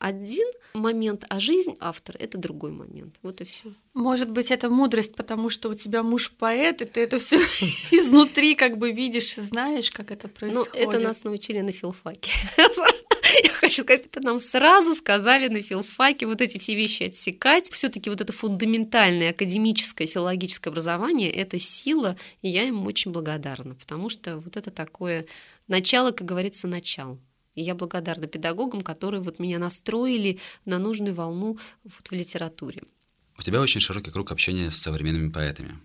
[0.00, 3.16] один момент, а жизнь автора это другой момент.
[3.22, 3.72] Вот и все.
[3.92, 7.36] Может быть, это мудрость, потому что у тебя муж поэт, и ты это все
[7.90, 10.72] изнутри как бы видишь и знаешь, как это происходит.
[10.72, 12.30] Ну, это нас научили на филфаке.
[13.44, 17.70] Я хочу сказать, это нам сразу сказали на филфаке вот эти все вещи отсекать.
[17.70, 24.08] Все-таки вот это фундаментальное академическое филологическое образование– это сила, и я им очень благодарна, потому
[24.08, 25.26] что вот это такое
[25.68, 27.18] начало, как говорится, начало.
[27.60, 32.84] И я благодарна педагогам, которые вот меня настроили на нужную волну вот в литературе.
[33.38, 35.78] У тебя очень широкий круг общения с современными поэтами.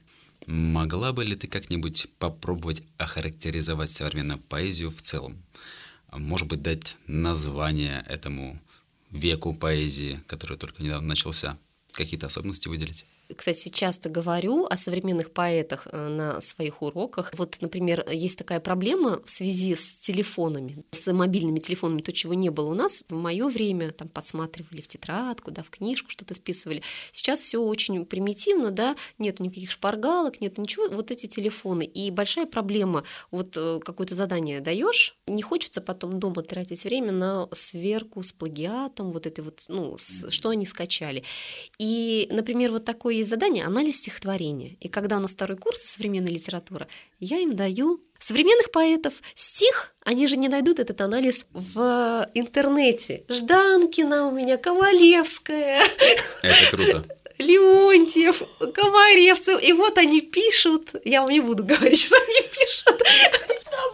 [0.48, 5.44] Могла бы ли ты как-нибудь попробовать охарактеризовать современную поэзию в целом?
[6.14, 8.58] Может быть, дать название этому
[9.12, 11.58] веку поэзии, который только недавно начался?
[11.92, 13.06] Какие-то особенности выделить?
[13.34, 17.32] Кстати, часто говорю о современных поэтах э, на своих уроках.
[17.38, 22.50] Вот, например, есть такая проблема в связи с телефонами, с мобильными телефонами, то, чего не
[22.50, 23.04] было у нас.
[23.10, 26.84] В мое время там подсматривали в тетрадку, да, в книжку что-то списывали.
[27.12, 31.84] Сейчас все очень примитивно, да, нет никаких шпаргалок, нет ничего, вот эти телефоны.
[31.84, 37.48] И большая проблема, вот э, какое-то задание даешь, не хочется потом дома тратить время на
[37.54, 41.24] сверку с плагиатом, вот это вот, ну, с, что они скачали.
[41.80, 44.78] И, например, вот такой есть задание анализ стихотворения.
[44.80, 46.88] И когда у нас второй курс современной литературы,
[47.19, 53.23] я им даю современных поэтов стих, они же не найдут этот анализ в интернете.
[53.30, 55.84] Жданкина у меня, Ковалевская.
[56.41, 57.06] Это круто.
[57.38, 58.41] Леонтьев,
[58.73, 59.62] Комаревцев.
[59.62, 63.01] И вот они пишут, я вам не буду говорить, что они пишут,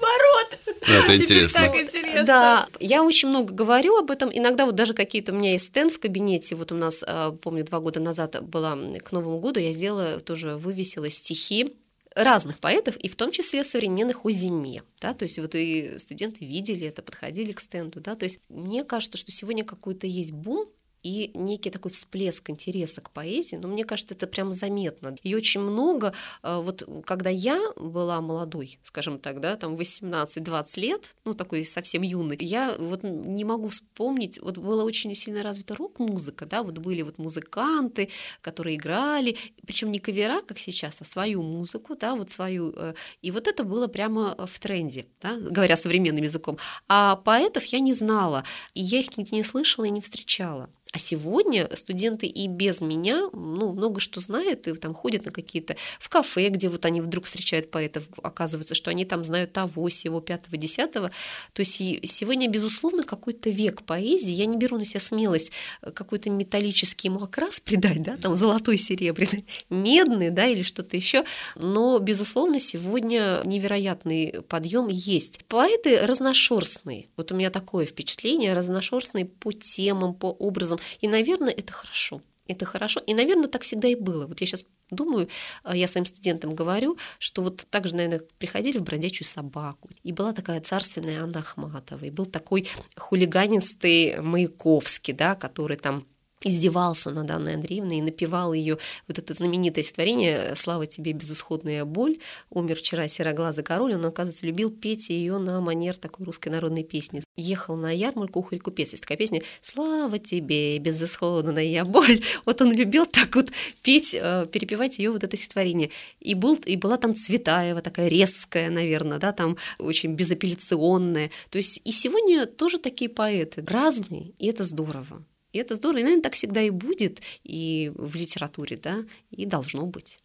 [0.01, 0.59] наоборот.
[0.87, 1.59] Ну, это интересно.
[1.59, 2.23] так интересно.
[2.23, 4.29] Да, я очень много говорю об этом.
[4.33, 6.55] Иногда вот даже какие-то у меня есть стенд в кабинете.
[6.55, 10.55] Вот у нас, э, помню, два года назад была к Новому году, я сделала, тоже
[10.55, 11.75] вывесила стихи
[12.13, 16.45] разных поэтов, и в том числе современных о зиме, да, то есть вот и студенты
[16.45, 20.67] видели это, подходили к стенду, да, то есть мне кажется, что сегодня какой-то есть бум
[21.03, 25.15] и некий такой всплеск интереса к поэзии, но мне кажется, это прям заметно.
[25.23, 31.15] И очень много, э, вот когда я была молодой, скажем так, да, там 18-20 лет,
[31.25, 36.45] ну такой совсем юный, я вот не могу вспомнить, вот была очень сильно развита рок-музыка,
[36.45, 38.09] да, вот были вот музыканты,
[38.41, 43.31] которые играли, причем не кавера, как сейчас, а свою музыку, да, вот свою, э, и
[43.31, 46.57] вот это было прямо в тренде, да, говоря современным языком.
[46.87, 50.69] А поэтов я не знала, и я их не слышала и не встречала.
[50.93, 55.77] А сегодня студенты и без меня ну, много что знают, и там ходят на какие-то
[55.99, 60.19] в кафе, где вот они вдруг встречают поэтов, оказывается, что они там знают того, сего,
[60.19, 61.11] пятого, десятого.
[61.53, 64.33] То есть сегодня, безусловно, какой-то век поэзии.
[64.33, 68.77] Я не беру на себя смелость э, какой-то металлический ему окрас придать, да, там золотой,
[68.77, 71.23] серебряный, медный, да, или что-то еще.
[71.55, 75.45] Но, безусловно, сегодня невероятный подъем есть.
[75.45, 77.07] Поэты разношерстные.
[77.15, 80.80] Вот у меня такое впечатление, разношерстные по темам, по образам.
[81.01, 82.21] И, наверное, это хорошо.
[82.47, 82.99] Это хорошо.
[83.07, 84.27] И, наверное, так всегда и было.
[84.27, 85.29] Вот я сейчас думаю,
[85.63, 89.89] э, я своим студентам говорю, что вот так же, наверное, приходили в бродячую собаку.
[90.03, 92.67] И была такая царственная Анна Ахматова, и был такой
[92.97, 96.05] хулиганистый Маяковский, да, который там
[96.43, 98.77] издевался над Анной Андреевной и напевал ее
[99.07, 104.71] вот это знаменитое стихотворение «Слава тебе, безысходная боль», умер вчера сероглазый король, он, оказывается, любил
[104.71, 107.23] петь ее на манер такой русской народной песни.
[107.35, 112.21] Ехал на ярмарку ухарь купец, есть такая песня «Слава тебе, безысходная боль».
[112.45, 113.51] Вот он любил так вот
[113.81, 115.91] петь, э, перепевать ее вот это стихотворение.
[116.19, 121.31] И, был, и была там Цветаева, такая резкая, наверное, да, там очень безапелляционная.
[121.49, 125.23] То есть и сегодня тоже такие поэты разные, и это здорово.
[125.53, 125.99] И это здорово.
[125.99, 130.19] И, наверное, так всегда и будет и в литературе, да, и должно быть.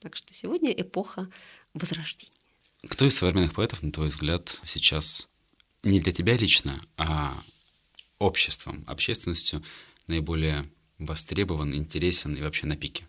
[0.00, 1.28] Так что сегодня эпоха
[1.74, 2.32] возрождения.
[2.88, 5.28] Кто из современных поэтов, на твой взгляд, сейчас
[5.82, 7.38] не для тебя лично, а
[8.18, 9.62] обществом, общественностью
[10.06, 10.64] наиболее
[10.98, 13.04] востребован, интересен и вообще на пике?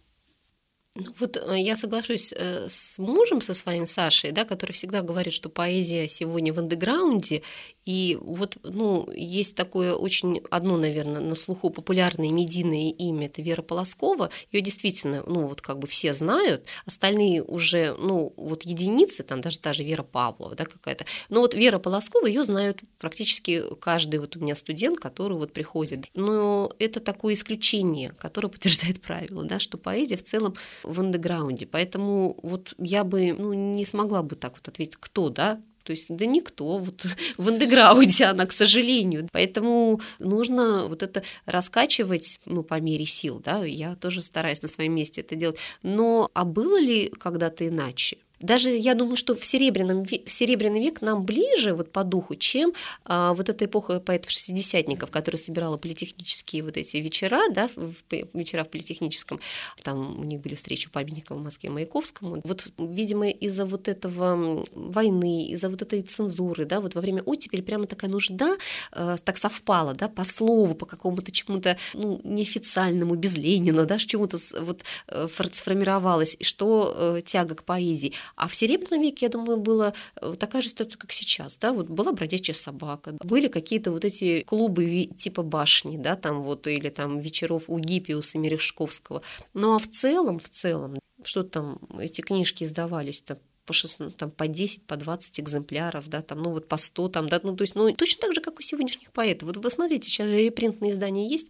[0.93, 5.33] Ну вот э, я соглашусь э, с мужем, со своим Сашей, да, который всегда говорит,
[5.33, 7.43] что поэзия сегодня в андеграунде,
[7.85, 13.61] и вот, ну, есть такое очень одно, наверное, на слуху популярное медийное имя, это Вера
[13.61, 14.29] Полоскова.
[14.51, 19.59] Ее действительно, ну, вот как бы все знают, остальные уже, ну, вот единицы, там даже
[19.59, 21.05] даже Вера Павлова, да, какая-то.
[21.29, 26.05] Но вот Вера Полоскова, ее знают практически каждый вот у меня студент, который вот приходит.
[26.13, 31.65] Но это такое исключение, которое подтверждает правило, да, что поэзия в целом в андеграунде.
[31.65, 36.07] Поэтому вот я бы ну, не смогла бы так вот ответить, кто, да, то есть,
[36.09, 37.05] да никто, вот
[37.37, 39.27] в андеграунде она, к сожалению.
[39.31, 44.95] Поэтому нужно вот это раскачивать, ну, по мере сил, да, я тоже стараюсь на своем
[44.95, 45.57] месте это делать.
[45.83, 48.17] Но, а было ли когда-то иначе?
[48.41, 52.73] Даже я думаю, что в, серебряном, в серебряный век нам ближе вот по духу, чем
[53.05, 57.93] а, вот эта эпоха поэтов-шестидесятников, которая собирала политехнические вот эти вечера, да, в,
[58.33, 59.39] вечера в политехническом,
[59.83, 62.41] там у них были встречи у памятника в Москве Маяковскому.
[62.43, 67.61] Вот, видимо, из-за вот этого войны, из-за вот этой цензуры, да, вот во время оттепели
[67.61, 68.57] прямо такая нужда
[68.91, 74.37] э, так совпала, да, по слову, по какому-то чему-то, ну, неофициальному, без Ленина, да, чему-то
[74.61, 78.13] вот э, сформировалась, что э, тяга к поэзии.
[78.35, 81.87] А в Серебряном веке, я думаю, была э, такая же ситуация, как сейчас, да, вот
[81.87, 87.19] была бродячая собака, были какие-то вот эти клубы типа башни, да, там вот, или там
[87.19, 89.21] вечеров у Гиппиуса Мережковского.
[89.53, 94.31] Ну а в целом, в целом, что там, эти книжки издавались там по, 16, там,
[94.31, 97.63] по 10, по 20 экземпляров, да, там, ну вот по 100, там, да, ну то
[97.63, 99.47] есть, ну точно так же, как у сегодняшних поэтов.
[99.47, 101.49] Вот посмотрите, сейчас же репринтные издания есть,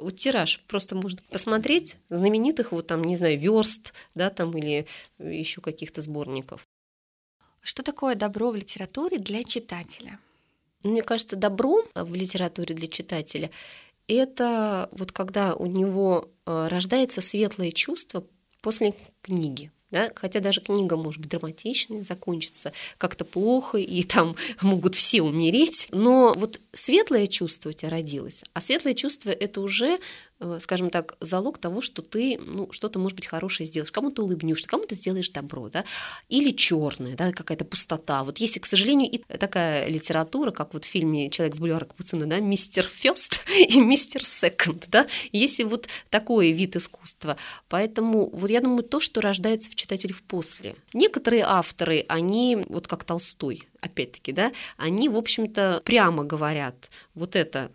[0.00, 4.86] вот тираж просто можно посмотреть знаменитых вот там, не знаю, верст, да, там или
[5.18, 6.66] еще каких-то сборников.
[7.60, 10.18] Что такое добро в литературе для читателя?
[10.82, 13.50] Ну, мне кажется, добро в литературе для читателя–
[14.10, 18.24] это вот когда у него э, рождается светлое чувство
[18.60, 24.94] после книги да, хотя даже книга может быть драматичной, закончится как-то плохо, и там могут
[24.94, 29.98] все умереть, но вот светлое чувство у тебя родилось, а светлое чувство это уже
[30.60, 34.94] скажем так, залог того, что ты ну, что-то, может быть, хорошее сделаешь, кому-то улыбнешься, кому-то
[34.94, 35.84] сделаешь добро, да,
[36.28, 38.24] или черное, да, какая-то пустота.
[38.24, 42.26] Вот если, к сожалению, и такая литература, как вот в фильме «Человек с бульвара Капуцина»,
[42.26, 47.36] да, «Мистер Фест» и «Мистер Секонд», да, если вот такой вид искусства.
[47.68, 50.74] Поэтому вот я думаю, то, что рождается в читателе в после.
[50.94, 57.70] Некоторые авторы, они, вот как Толстой, опять-таки, да, они, в общем-то, прямо говорят, вот это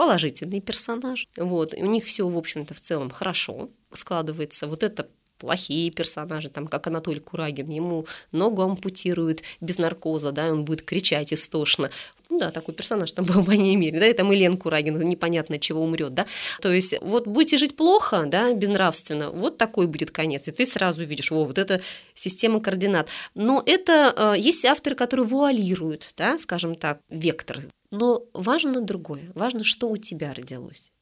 [0.00, 1.28] положительный персонаж.
[1.36, 1.74] Вот.
[1.74, 4.66] И у них все, в общем-то, в целом хорошо складывается.
[4.66, 10.64] Вот это плохие персонажи, там, как Анатолий Курагин, ему ногу ампутируют без наркоза, да, он
[10.64, 11.90] будет кричать истошно.
[12.30, 14.98] Ну да, такой персонаж там был в «Войне и мире», да, и там Елен Курагин,
[15.00, 16.26] непонятно чего умрет, да.
[16.62, 21.04] То есть вот будете жить плохо, да, безнравственно, вот такой будет конец, и ты сразу
[21.04, 21.82] видишь, о, вот это
[22.14, 23.08] система координат.
[23.34, 27.58] Но это э, есть авторы, которые вуалируют, да, скажем так, вектор
[27.90, 30.92] но важно другое, важно, что у тебя родилось.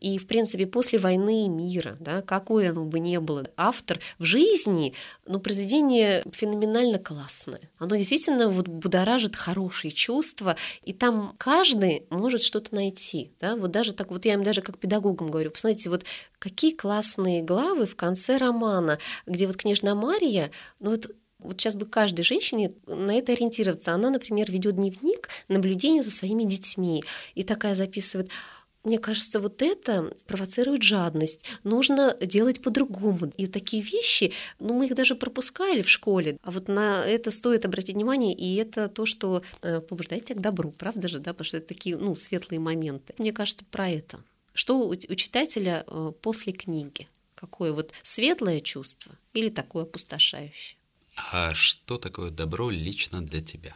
[0.00, 4.24] И, в принципе, после войны и мира, да, какое оно бы ни было, автор в
[4.24, 4.92] жизни,
[5.24, 7.70] ну, произведение феноменально классное.
[7.78, 13.32] Оно действительно вот будоражит хорошие чувства, и там каждый может что-то найти.
[13.40, 13.56] Да?
[13.56, 16.04] Вот даже так, вот я им даже как педагогам говорю, посмотрите, вот
[16.38, 21.08] какие классные главы в конце романа, где вот княжна Мария, ну вот
[21.44, 23.92] вот сейчас бы каждой женщине на это ориентироваться.
[23.92, 27.04] Она, например, ведет дневник наблюдения за своими детьми
[27.34, 28.30] и такая записывает
[28.84, 31.46] мне кажется, вот это провоцирует жадность.
[31.64, 33.32] Нужно делать по-другому.
[33.38, 36.36] И такие вещи, ну, мы их даже пропускали в школе.
[36.42, 40.42] А вот на это стоит обратить внимание, и это то, что э, побуждает тебя к
[40.42, 41.32] добру, правда же, да?
[41.32, 43.14] Потому что это такие, ну, светлые моменты.
[43.16, 44.20] Мне кажется, про это.
[44.52, 47.08] Что у, читателя э, после книги?
[47.34, 50.76] Какое вот светлое чувство или такое опустошающее?
[51.32, 53.74] А что такое добро лично для тебя?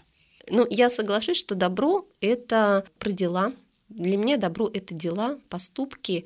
[0.50, 3.52] Ну, я соглашусь, что добро— это про дела.
[3.88, 6.24] Для меня добро— это дела, поступки.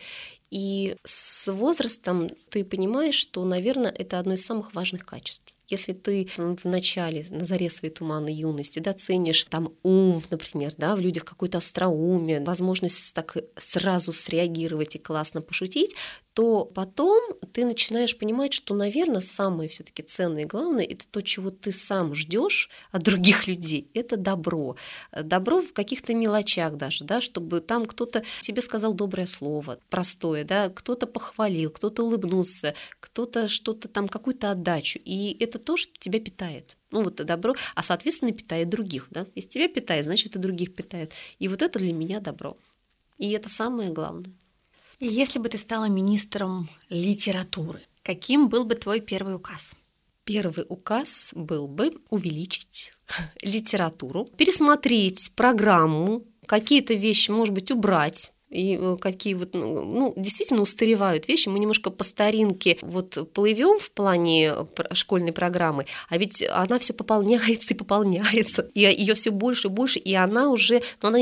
[0.50, 5.52] И с возрастом ты понимаешь, что, наверное, это одно из самых важных качеств.
[5.68, 10.94] Если ты в начале, на заре своей туманной юности, да, ценишь там ум, например, да,
[10.94, 15.94] в людях какое-то остроумие, возможность так сразу среагировать и классно пошутить,
[16.34, 21.50] то потом ты начинаешь понимать, что, наверное, самое все-таки ценное и главное это то, чего
[21.50, 24.76] ты сам ждешь от других людей, это добро.
[25.12, 30.70] Добро в каких-то мелочах даже, да, чтобы там кто-то тебе сказал доброе слово, простое, да,
[30.70, 34.98] кто-то похвалил, кто-то улыбнулся, кто-то что-то там, какую-то отдачу.
[35.04, 36.76] И это то, что тебя питает.
[36.90, 39.26] Ну, вот это добро, а, соответственно, питает других, да.
[39.34, 41.12] Если тебя питает, значит, и других питает.
[41.38, 42.56] И вот это для меня добро.
[43.18, 44.32] И это самое главное.
[45.04, 49.74] Если бы ты стала министром литературы, каким был бы твой первый указ?
[50.22, 52.92] Первый указ был бы увеличить
[53.42, 60.62] литературу, пересмотреть программу, какие-то вещи, может быть, убрать, и э, какие вот, ну, ну, действительно
[60.62, 61.48] устаревают вещи.
[61.48, 64.54] Мы немножко по старинке вот плывем в плане
[64.92, 69.98] школьной программы, а ведь она все пополняется и пополняется, и ее все больше и больше,
[69.98, 71.18] и она уже, ну, она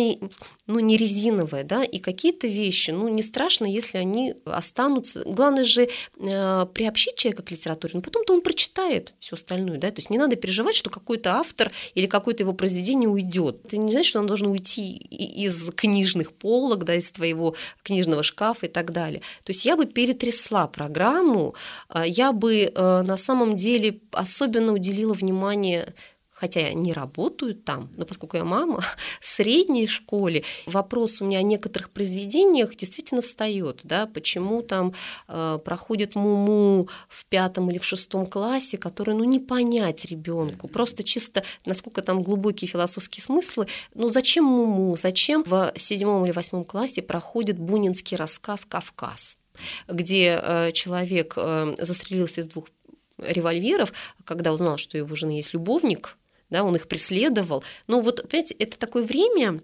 [0.67, 5.23] ну, не резиновая, да, и какие-то вещи, ну, не страшно, если они останутся.
[5.25, 5.89] Главное же
[6.19, 10.19] э, приобщить человека к литературе, но потом-то он прочитает все остальное, да, то есть не
[10.19, 13.63] надо переживать, что какой-то автор или какое-то его произведение уйдет.
[13.69, 18.67] Ты не знаешь, что он должен уйти из книжных полок, да, из твоего книжного шкафа
[18.67, 19.21] и так далее.
[19.45, 21.55] То есть я бы перетрясла программу,
[21.95, 25.95] э, я бы э, на самом деле особенно уделила внимание
[26.41, 31.39] хотя я не работаю там, но поскольку я мама, в средней школе вопрос у меня
[31.39, 34.95] о некоторых произведениях действительно встает, да, почему там
[35.29, 41.03] э, проходит муму в пятом или в шестом классе, который, ну, не понять ребенку, просто
[41.03, 47.03] чисто, насколько там глубокие философские смыслы, ну, зачем муму, зачем в седьмом или восьмом классе
[47.03, 49.39] проходит бунинский рассказ «Кавказ»,
[49.89, 52.69] где э, человек э, застрелился из двух
[53.19, 53.93] револьверов,
[54.25, 56.17] когда узнал, что у его жены есть любовник,
[56.51, 57.65] да, он их преследовал.
[57.87, 59.61] Но вот, понимаете, это такое время,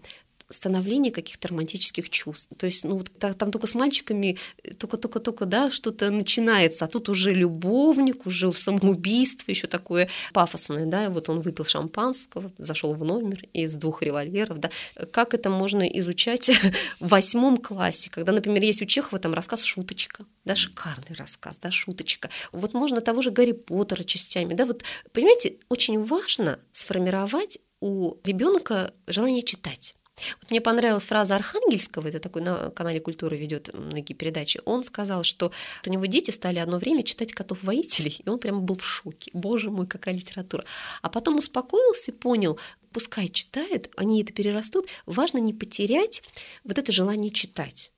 [0.48, 2.50] становление каких-то романтических чувств.
[2.56, 4.38] То есть, ну, там только с мальчиками
[4.78, 11.28] только-только-только, да, что-то начинается, а тут уже любовник, уже самоубийство, еще такое пафосное, да, вот
[11.28, 14.70] он выпил шампанского, зашел в номер из двух револьверов, да.
[15.10, 16.50] Как это можно изучать
[17.00, 21.72] в восьмом классе, когда, например, есть у Чехова там рассказ «Шуточка», да, шикарный рассказ, да,
[21.72, 22.30] шуточка.
[22.52, 28.92] Вот можно того же Гарри Поттера частями, да, вот, понимаете, очень важно сформировать у ребенка
[29.06, 29.95] желание читать.
[30.40, 34.60] Вот мне понравилась фраза Архангельского, это такой на канале Культуры ведет многие передачи.
[34.64, 35.52] Он сказал, что
[35.86, 39.30] у него дети стали одно время читать котов-воителей, и он прямо был в шоке.
[39.34, 40.64] Боже мой, какая литература.
[41.02, 42.58] А потом успокоился и понял,
[42.92, 44.86] пускай читают, они это перерастут.
[45.04, 46.22] Важно не потерять
[46.64, 47.90] вот это желание читать.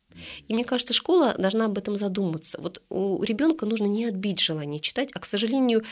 [0.49, 2.61] И мне кажется, школа должна об этом задуматься.
[2.61, 5.85] Вот у ребенка нужно не отбить желание читать, а, к сожалению,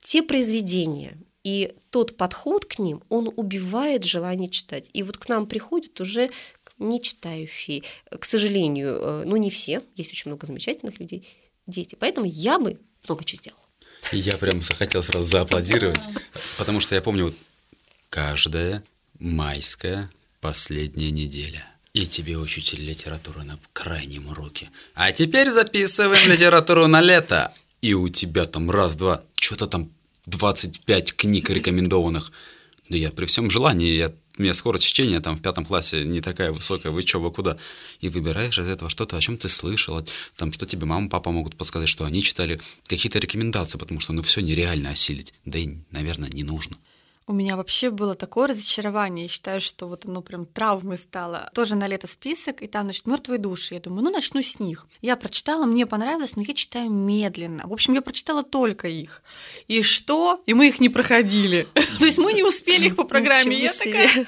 [0.00, 4.90] те произведения, и тот подход к ним, он убивает желание читать.
[4.92, 6.30] И вот к нам приходят уже
[6.78, 7.82] не читающие.
[8.10, 11.26] К сожалению, э, ну не все, есть очень много замечательных людей,
[11.66, 11.96] дети.
[11.98, 13.60] Поэтому я бы много чего сделала.
[14.12, 16.02] Я прям захотел сразу зааплодировать,
[16.58, 17.34] потому что я помню вот
[18.08, 18.82] каждая
[19.18, 20.10] майская
[20.40, 21.66] последняя неделя.
[21.92, 24.70] И тебе учитель литературы на крайнем уроке.
[24.94, 27.52] А теперь записываем литературу на лето.
[27.82, 29.90] И у тебя там раз-два, что-то там
[30.26, 32.32] 25 книг рекомендованных.
[32.88, 36.20] Да я при всем желании, я, у меня скорость чтения там в пятом классе не
[36.20, 37.56] такая высокая, вы чё, вы куда?
[38.00, 40.04] И выбираешь из этого что-то, о чем ты слышал,
[40.36, 44.22] там, что тебе мама, папа могут подсказать, что они читали, какие-то рекомендации, потому что ну
[44.22, 46.76] все нереально осилить, да и, наверное, не нужно.
[47.30, 49.26] У меня вообще было такое разочарование.
[49.26, 51.48] Я считаю, что вот оно прям травмой стало.
[51.54, 53.74] Тоже на лето список, и там, значит, мертвые души.
[53.74, 54.84] Я думаю, ну, начну с них.
[55.00, 57.68] Я прочитала, мне понравилось, но я читаю медленно.
[57.68, 59.22] В общем, я прочитала только их.
[59.68, 60.42] И что?
[60.46, 61.68] И мы их не проходили.
[61.74, 63.56] То есть мы не успели их по программе.
[63.56, 64.26] Я такая...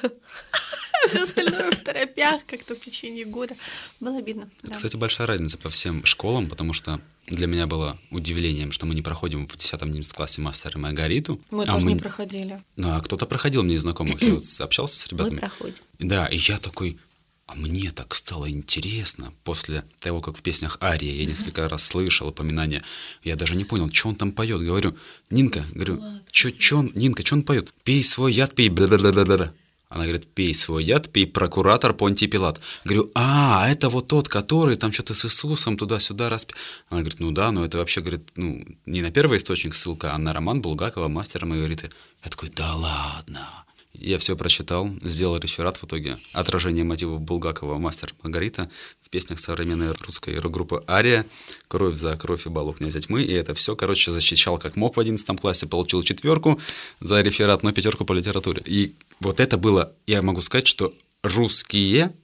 [1.06, 3.54] Все остальное в торопях как-то в течение года.
[4.00, 4.48] Было обидно.
[4.70, 9.02] Кстати, большая разница по всем школам, потому что для меня было удивлением, что мы не
[9.02, 11.40] проходим в 10-11 классе мастера Маргариту.
[11.50, 11.92] Мы а тоже мы...
[11.92, 12.62] не проходили.
[12.76, 14.20] Ну, а кто-то проходил мне из знакомых.
[14.22, 15.34] Я вот общался с ребятами.
[15.34, 15.76] Мы проходим.
[15.98, 16.98] Да, и я такой,
[17.46, 22.28] а мне так стало интересно после того, как в песнях Ария я несколько раз слышал
[22.28, 22.82] упоминания.
[23.22, 24.60] Я даже не понял, что он там поет.
[24.60, 24.96] Говорю,
[25.30, 27.72] Нинка, говорю, что он, Нинка, что он поет?
[27.84, 29.54] Пей свой яд, пей бла бла бла бла
[29.92, 32.60] она говорит, пей свой яд, пей прокуратор Понтий Пилат.
[32.84, 36.52] Говорю, а, это вот тот, который там что-то с Иисусом туда-сюда расп...
[36.88, 40.18] Она говорит, ну да, но это вообще, говорит, ну, не на первый источник ссылка, а
[40.18, 41.90] на роман Булгакова, мастера Маргариты.
[42.24, 43.46] Я такой, да ладно.
[43.94, 46.18] Я все прочитал, сделал реферат в итоге.
[46.32, 48.70] Отражение мотивов Булгакова «Мастер Маргарита»
[49.00, 51.26] в песнях современной русской рок-группы «Ария»,
[51.68, 53.22] «Кровь за кровь и балу князя тьмы».
[53.22, 56.58] И это все, короче, защищал как мог в 11 классе, получил четверку
[57.00, 58.62] за реферат, но пятерку по литературе.
[58.64, 62.14] И вот это было, я могу сказать, что русские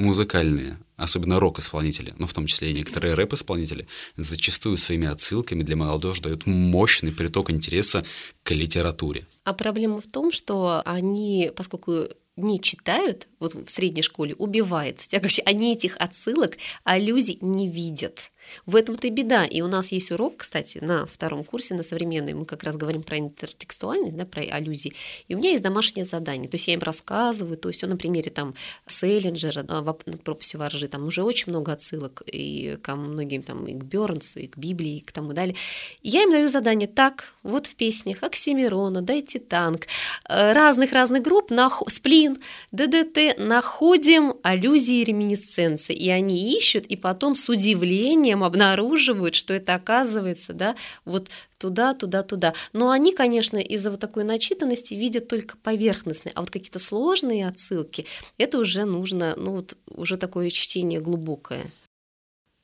[0.00, 3.86] музыкальные, особенно рок-исполнители, но в том числе и некоторые рэп-исполнители,
[4.16, 8.04] зачастую своими отсылками для молодежи дают мощный приток интереса
[8.42, 9.26] к литературе.
[9.44, 15.20] А проблема в том, что они, поскольку не читают, вот в средней школе убивается.
[15.44, 18.30] Они этих отсылок, аллюзий не видят.
[18.66, 19.44] В этом-то и беда.
[19.44, 23.02] И у нас есть урок, кстати, на втором курсе, на современной, мы как раз говорим
[23.02, 24.92] про интертекстуальность, да, про аллюзии.
[25.28, 26.48] И у меня есть домашнее задание.
[26.48, 28.54] То есть я им рассказываю, то есть на примере там
[28.86, 33.74] Селлинджера, а, в пропасе воржи, там уже очень много отсылок и к многим там и
[33.74, 35.56] к Бернсу, и к Библии, и к тому далее.
[36.02, 39.86] И я им даю задание так, вот в песнях Оксимирона, Дайте танк,
[40.28, 42.38] э, разных-разных групп, на Сплин,
[42.72, 45.94] ДДТ, находим аллюзии и реминисценции.
[45.94, 51.94] И они ищут, и потом с удивлением потом обнаруживают, что это оказывается, да, вот туда,
[51.94, 52.54] туда, туда.
[52.72, 58.06] Но они, конечно, из-за вот такой начитанности видят только поверхностные, а вот какие-то сложные отсылки,
[58.38, 61.70] это уже нужно, ну вот уже такое чтение глубокое.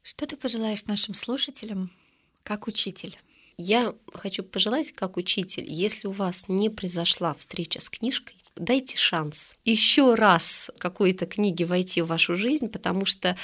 [0.03, 1.91] Что ты пожелаешь нашим слушателям
[2.43, 3.19] как учитель?
[3.59, 9.55] Я хочу пожелать, как учитель, если у вас не произошла встреча с книжкой, дайте шанс
[9.65, 13.37] еще раз какой-то книге войти в вашу жизнь, потому что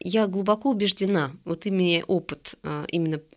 [0.00, 3.27] я глубоко убеждена, вот имея опыт а, именно Э,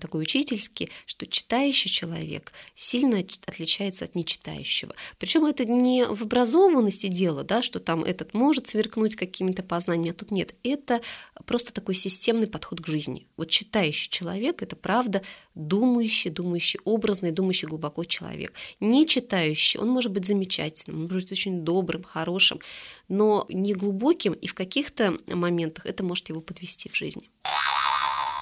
[0.00, 4.94] такой учительский, что читающий человек сильно отличается от нечитающего.
[5.18, 10.14] Причем это не в образованности дело, да, что там этот может сверкнуть какими-то познаниями, а
[10.14, 10.54] тут нет.
[10.62, 11.00] Это
[11.46, 13.26] просто такой системный подход к жизни.
[13.36, 15.22] Вот читающий человек– это правда
[15.54, 18.52] думающий, думающий, образный, думающий глубоко человек.
[18.80, 22.60] Не читающий, он может быть замечательным, он может быть очень добрым, хорошим,
[23.08, 27.28] но не глубоким, и в каких-то моментах это может его подвести в жизни.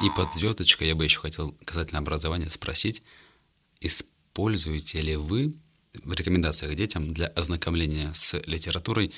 [0.03, 3.03] И под звездочкой я бы еще хотел касательно образования спросить,
[3.81, 5.55] используете ли вы
[6.05, 9.13] в рекомендациях детям для ознакомления с литературой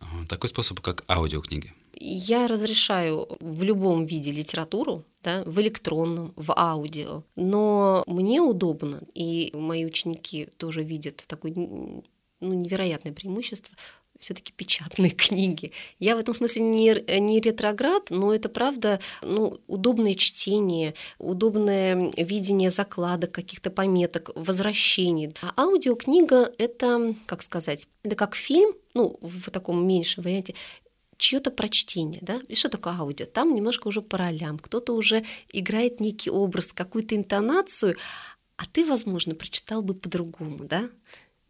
[0.00, 1.72] э, такой способ, как аудиокниги?
[1.94, 9.50] Я разрешаю в любом виде литературу, да, в электронном, в аудио, но мне удобно, и
[9.54, 12.04] мои ученики тоже видят такое ну,
[12.40, 13.74] невероятное преимущество
[14.18, 15.72] все-таки печатные книги.
[15.98, 22.70] Я в этом смысле не, не ретроград, но это правда ну, удобное чтение, удобное видение
[22.70, 25.32] закладок, каких-то пометок, возвращений.
[25.42, 30.54] А аудиокнига— это, как сказать, это как фильм, ну, в таком меньшем варианте,
[31.18, 32.40] чье-то прочтение, да?
[32.48, 33.26] И что такое аудио?
[33.26, 37.96] Там немножко уже по ролям, кто-то уже играет некий образ, какую-то интонацию,
[38.56, 40.88] а ты, возможно, прочитал бы по-другому, да?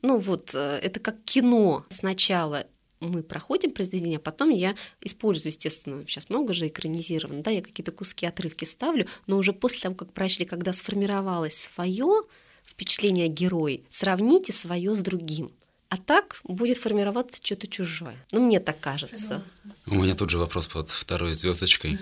[0.03, 1.85] Ну вот, э, это как кино.
[1.89, 2.67] Сначала
[3.01, 7.93] мы проходим произведение, а потом я использую, естественно, сейчас много же экранизировано, да, я какие-то
[7.93, 12.23] куски, отрывки ставлю, но уже после того, как прочли, когда сформировалось свое
[12.65, 15.51] впечатление о герое, сравните свое с другим.
[15.91, 18.23] А так будет формироваться что-то чужое.
[18.33, 19.43] Ну, мне так кажется.
[19.87, 21.99] У меня тут же вопрос под второй звездочкой.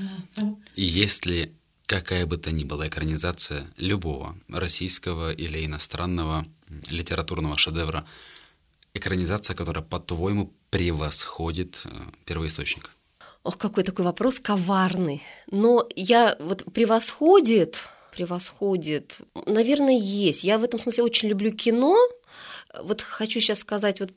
[0.74, 1.52] Есть ли
[1.86, 6.44] какая бы то ни была экранизация любого российского или иностранного
[6.90, 8.06] литературного шедевра,
[8.94, 11.90] экранизация, которая, по-твоему, превосходит э,
[12.24, 12.90] первоисточник?
[13.42, 15.22] Ох, какой такой вопрос коварный.
[15.50, 20.42] Но я вот превосходит, превосходит, наверное, есть.
[20.42, 21.96] Я в этом смысле очень люблю кино.
[22.82, 24.10] Вот хочу сейчас сказать, вот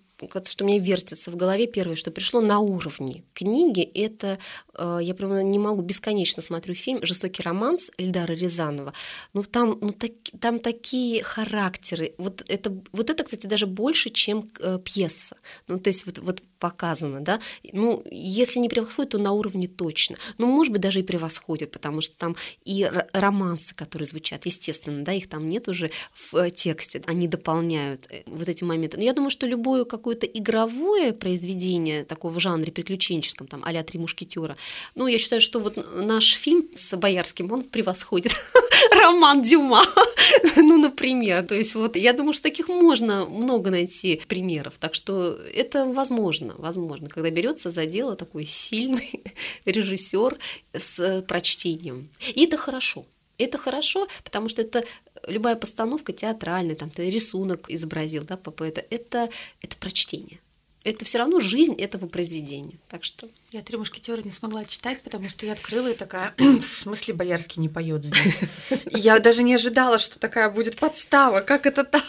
[0.45, 4.39] что мне вертится в голове первое, что пришло на уровне книги, это
[4.77, 8.93] э, я прямо не могу бесконечно смотрю фильм "Жестокий романс" Эльдара Рязанова.
[9.33, 12.13] Ну там, ну так, там такие характеры.
[12.17, 15.37] Вот это, вот это, кстати, даже больше, чем э, пьеса.
[15.67, 17.39] Ну то есть вот, вот показано, да,
[17.71, 22.01] ну, если не превосходит, то на уровне точно, ну, может быть, даже и превосходит, потому
[22.01, 27.01] что там и романсы, которые звучат, естественно, да, их там нет уже в э, тексте,
[27.07, 32.39] они дополняют вот эти моменты, но я думаю, что любое какое-то игровое произведение такого в
[32.39, 34.55] жанре приключенческом, там, а-ля «Три мушкетера»,
[34.95, 38.33] ну, я считаю, что вот наш фильм с Боярским, он превосходит
[38.91, 39.83] роман Дюма,
[40.55, 45.37] ну, например, то есть вот я думаю, что таких можно много найти примеров, так что
[45.53, 49.21] это возможно возможно, когда берется за дело такой сильный
[49.65, 50.37] режиссер
[50.73, 52.09] с прочтением.
[52.33, 53.05] И это хорошо.
[53.39, 54.83] Это хорошо, потому что это
[55.27, 59.29] любая постановка театральная, там ты рисунок изобразил, да, по это, это,
[59.61, 60.39] это прочтение.
[60.83, 62.79] Это все равно жизнь этого произведения.
[62.87, 66.61] Так что я «Три мушкетера» не смогла читать, потому что я открыла и такая, в
[66.61, 68.43] смысле Боярский не поет здесь.
[68.91, 71.41] я даже не ожидала, что такая будет подстава.
[71.41, 72.03] Как это так?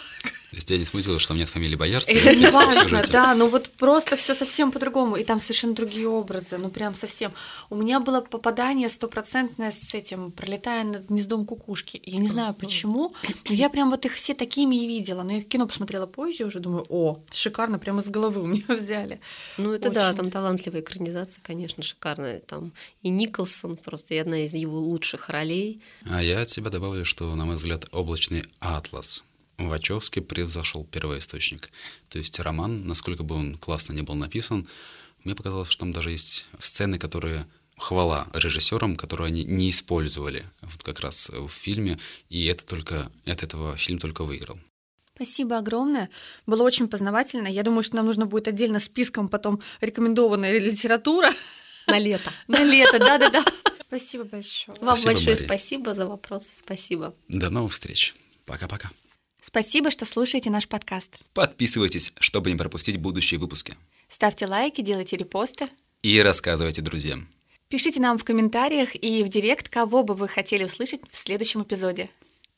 [0.51, 2.13] То есть тебя не смутило, что там нет фамилии Боярский?
[2.13, 6.57] Это не важно, да, но вот просто все совсем по-другому, и там совершенно другие образы,
[6.57, 7.31] ну прям совсем.
[7.69, 12.01] У меня было попадание стопроцентное с этим, пролетая над гнездом кукушки.
[12.05, 13.13] Я не знаю почему,
[13.47, 15.23] но я прям вот их все такими и видела.
[15.23, 19.21] Но я кино посмотрела позже, уже думаю, о, шикарно, прямо из головы у меня взяли.
[19.57, 19.95] Ну это Очень.
[19.95, 22.39] да, там талантливая экранизация, конечно, шикарная.
[22.39, 22.73] Там
[23.03, 25.81] и Николсон, просто одна из его лучших ролей.
[26.09, 29.23] А я от себя добавлю, что, на мой взгляд, облачный атлас
[29.57, 31.69] Вачовский превзошел первоисточник.
[32.09, 34.67] То есть роман, насколько бы он классно не был написан,
[35.23, 37.45] мне показалось, что там даже есть сцены, которые
[37.77, 41.99] хвала режиссерам, которые они не использовали вот как раз в фильме,
[42.29, 44.59] и это только от этого фильм только выиграл.
[45.15, 46.09] Спасибо огромное.
[46.47, 47.47] Было очень познавательно.
[47.47, 51.29] Я думаю, что нам нужно будет отдельно списком потом рекомендованная литература.
[51.87, 52.31] На лето.
[52.47, 53.43] На лето, да-да-да.
[53.87, 54.77] Спасибо большое.
[54.79, 55.47] Вам спасибо, большое Мария.
[55.47, 56.47] спасибо за вопросы.
[56.57, 57.13] Спасибо.
[57.27, 58.15] До новых встреч.
[58.45, 58.89] Пока-пока.
[59.41, 61.19] Спасибо, что слушаете наш подкаст.
[61.33, 63.75] Подписывайтесь, чтобы не пропустить будущие выпуски.
[64.07, 65.67] Ставьте лайки, делайте репосты.
[66.03, 67.27] И рассказывайте друзьям.
[67.67, 72.09] Пишите нам в комментариях и в директ, кого бы вы хотели услышать в следующем эпизоде.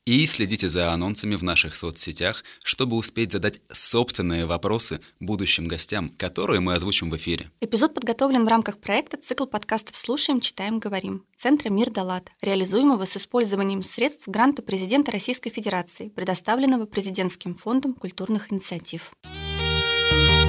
[0.06, 6.60] И следите за анонсами в наших соцсетях, чтобы успеть задать собственные вопросы будущим гостям, которые
[6.60, 7.52] мы озвучим в эфире.
[7.62, 13.16] Эпизод подготовлен в рамках проекта «Цикл подкастов «Слушаем, читаем, говорим» Центра «Мир Далат», реализуемого с
[13.16, 19.14] использованием средств гранта президента Российской Федерации, предоставленного Президентским фондом культурных инициатив.
[19.24, 20.43] Thank